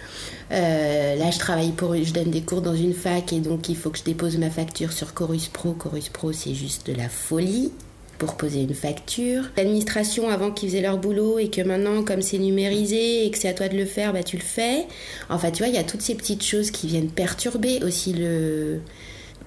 Euh, 0.51 1.17
là, 1.17 1.31
je 1.31 1.39
travaille 1.39 1.73
pour, 1.73 1.95
je 1.95 2.13
donne 2.13 2.31
des 2.31 2.41
cours 2.41 2.63
dans 2.63 2.75
une 2.75 2.95
fac 2.95 3.33
et 3.35 3.41
donc 3.41 3.69
il 3.69 3.77
faut 3.77 3.91
que 3.91 3.99
je 3.99 4.05
dépose 4.05 4.39
ma 4.39 4.49
facture 4.49 4.93
sur 4.93 5.13
Chorus 5.13 5.49
Pro. 5.49 5.73
Chorus 5.73 6.09
Pro, 6.09 6.33
c'est 6.33 6.55
juste 6.55 6.87
de 6.87 6.95
la 6.95 7.11
folie 7.11 7.71
pour 8.19 8.37
poser 8.37 8.63
une 8.63 8.75
facture. 8.75 9.45
L'administration 9.57 10.29
avant 10.29 10.51
qu'ils 10.51 10.69
faisaient 10.71 10.81
leur 10.81 10.99
boulot 10.99 11.39
et 11.39 11.49
que 11.49 11.61
maintenant 11.61 12.03
comme 12.03 12.23
c'est 12.23 12.39
numérisé 12.39 13.27
et 13.27 13.31
que 13.31 13.39
c'est 13.39 13.49
à 13.49 13.55
toi 13.55 13.69
de 13.69 13.77
le 13.77 13.85
faire, 13.85 14.13
bah 14.13 14.23
tu 14.23 14.37
le 14.37 14.43
fais. 14.43 14.87
Enfin 15.29 15.51
tu 15.51 15.59
vois, 15.59 15.69
il 15.69 15.75
y 15.75 15.79
a 15.79 15.85
toutes 15.85 16.03
ces 16.03 16.15
petites 16.15 16.45
choses 16.45 16.71
qui 16.71 16.87
viennent 16.87 17.11
perturber 17.11 17.83
aussi 17.83 18.13
le 18.13 18.81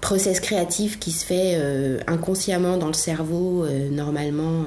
process 0.01 0.39
créatif 0.39 0.99
qui 0.99 1.11
se 1.11 1.25
fait 1.25 1.53
euh, 1.55 1.99
inconsciemment 2.07 2.77
dans 2.77 2.87
le 2.87 2.93
cerveau 2.93 3.63
euh, 3.63 3.89
normalement. 3.89 4.65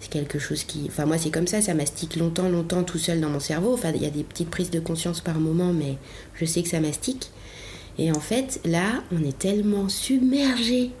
c'est 0.00 0.10
quelque 0.10 0.38
chose 0.38 0.64
qui... 0.64 0.84
Enfin 0.86 1.04
moi 1.04 1.18
c'est 1.18 1.30
comme 1.30 1.46
ça, 1.46 1.60
ça 1.60 1.74
mastique 1.74 2.16
longtemps, 2.16 2.48
longtemps 2.48 2.84
tout 2.84 2.98
seul 2.98 3.20
dans 3.20 3.28
mon 3.28 3.40
cerveau. 3.40 3.74
Enfin 3.74 3.92
il 3.94 4.02
y 4.02 4.06
a 4.06 4.10
des 4.10 4.24
petites 4.24 4.50
prises 4.50 4.70
de 4.70 4.80
conscience 4.80 5.20
par 5.20 5.40
moment, 5.40 5.72
mais 5.72 5.96
je 6.34 6.44
sais 6.44 6.62
que 6.62 6.68
ça 6.68 6.80
mastique. 6.80 7.30
Et 7.98 8.12
en 8.12 8.20
fait 8.20 8.60
là, 8.64 9.02
on 9.12 9.24
est 9.26 9.38
tellement 9.38 9.88
submergé 9.88 10.92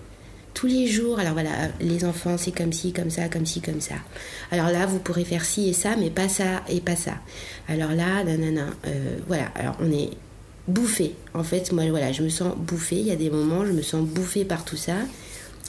tous 0.56 0.66
les 0.66 0.86
jours. 0.86 1.18
Alors 1.18 1.34
voilà, 1.34 1.50
les 1.80 2.04
enfants, 2.06 2.36
c'est 2.38 2.50
comme 2.50 2.72
ci, 2.72 2.92
comme 2.92 3.10
ça, 3.10 3.28
comme 3.28 3.44
ci, 3.44 3.60
comme 3.60 3.82
ça. 3.82 3.96
Alors 4.50 4.70
là, 4.70 4.86
vous 4.86 4.98
pourrez 4.98 5.24
faire 5.24 5.44
ci 5.44 5.68
et 5.68 5.74
ça, 5.74 5.96
mais 5.96 6.08
pas 6.08 6.30
ça 6.30 6.62
et 6.68 6.80
pas 6.80 6.96
ça. 6.96 7.12
Alors 7.68 7.92
là, 7.92 8.24
nanana, 8.24 8.68
euh, 8.86 9.18
voilà. 9.28 9.48
Alors 9.54 9.76
on 9.80 9.92
est 9.92 10.10
bouffé. 10.66 11.14
En 11.34 11.44
fait, 11.44 11.72
moi, 11.72 11.84
voilà, 11.90 12.10
je 12.10 12.22
me 12.22 12.30
sens 12.30 12.56
bouffé. 12.56 12.96
Il 12.96 13.06
y 13.06 13.12
a 13.12 13.16
des 13.16 13.28
moments, 13.28 13.66
je 13.66 13.72
me 13.72 13.82
sens 13.82 14.02
bouffé 14.02 14.46
par 14.46 14.64
tout 14.64 14.78
ça. 14.78 14.96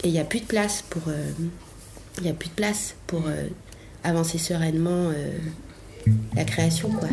Et 0.03 0.07
il 0.07 0.11
n'y 0.11 0.19
a 0.19 0.23
plus 0.25 0.39
de 0.39 0.45
place 0.45 0.83
pour... 0.89 1.03
Euh, 1.09 1.31
il 2.21 2.27
a 2.27 2.33
plus 2.33 2.49
de 2.49 2.55
place 2.55 2.95
pour 3.05 3.27
euh, 3.27 3.43
avancer 4.03 4.39
sereinement 4.39 5.11
la 6.35 6.45
création, 6.45 6.89
quoi. 6.89 7.09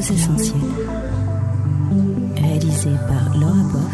Nos 0.00 0.14
Essentiels, 0.14 0.56
réalisé 2.36 2.88
par 3.06 3.38
Laura 3.38 3.89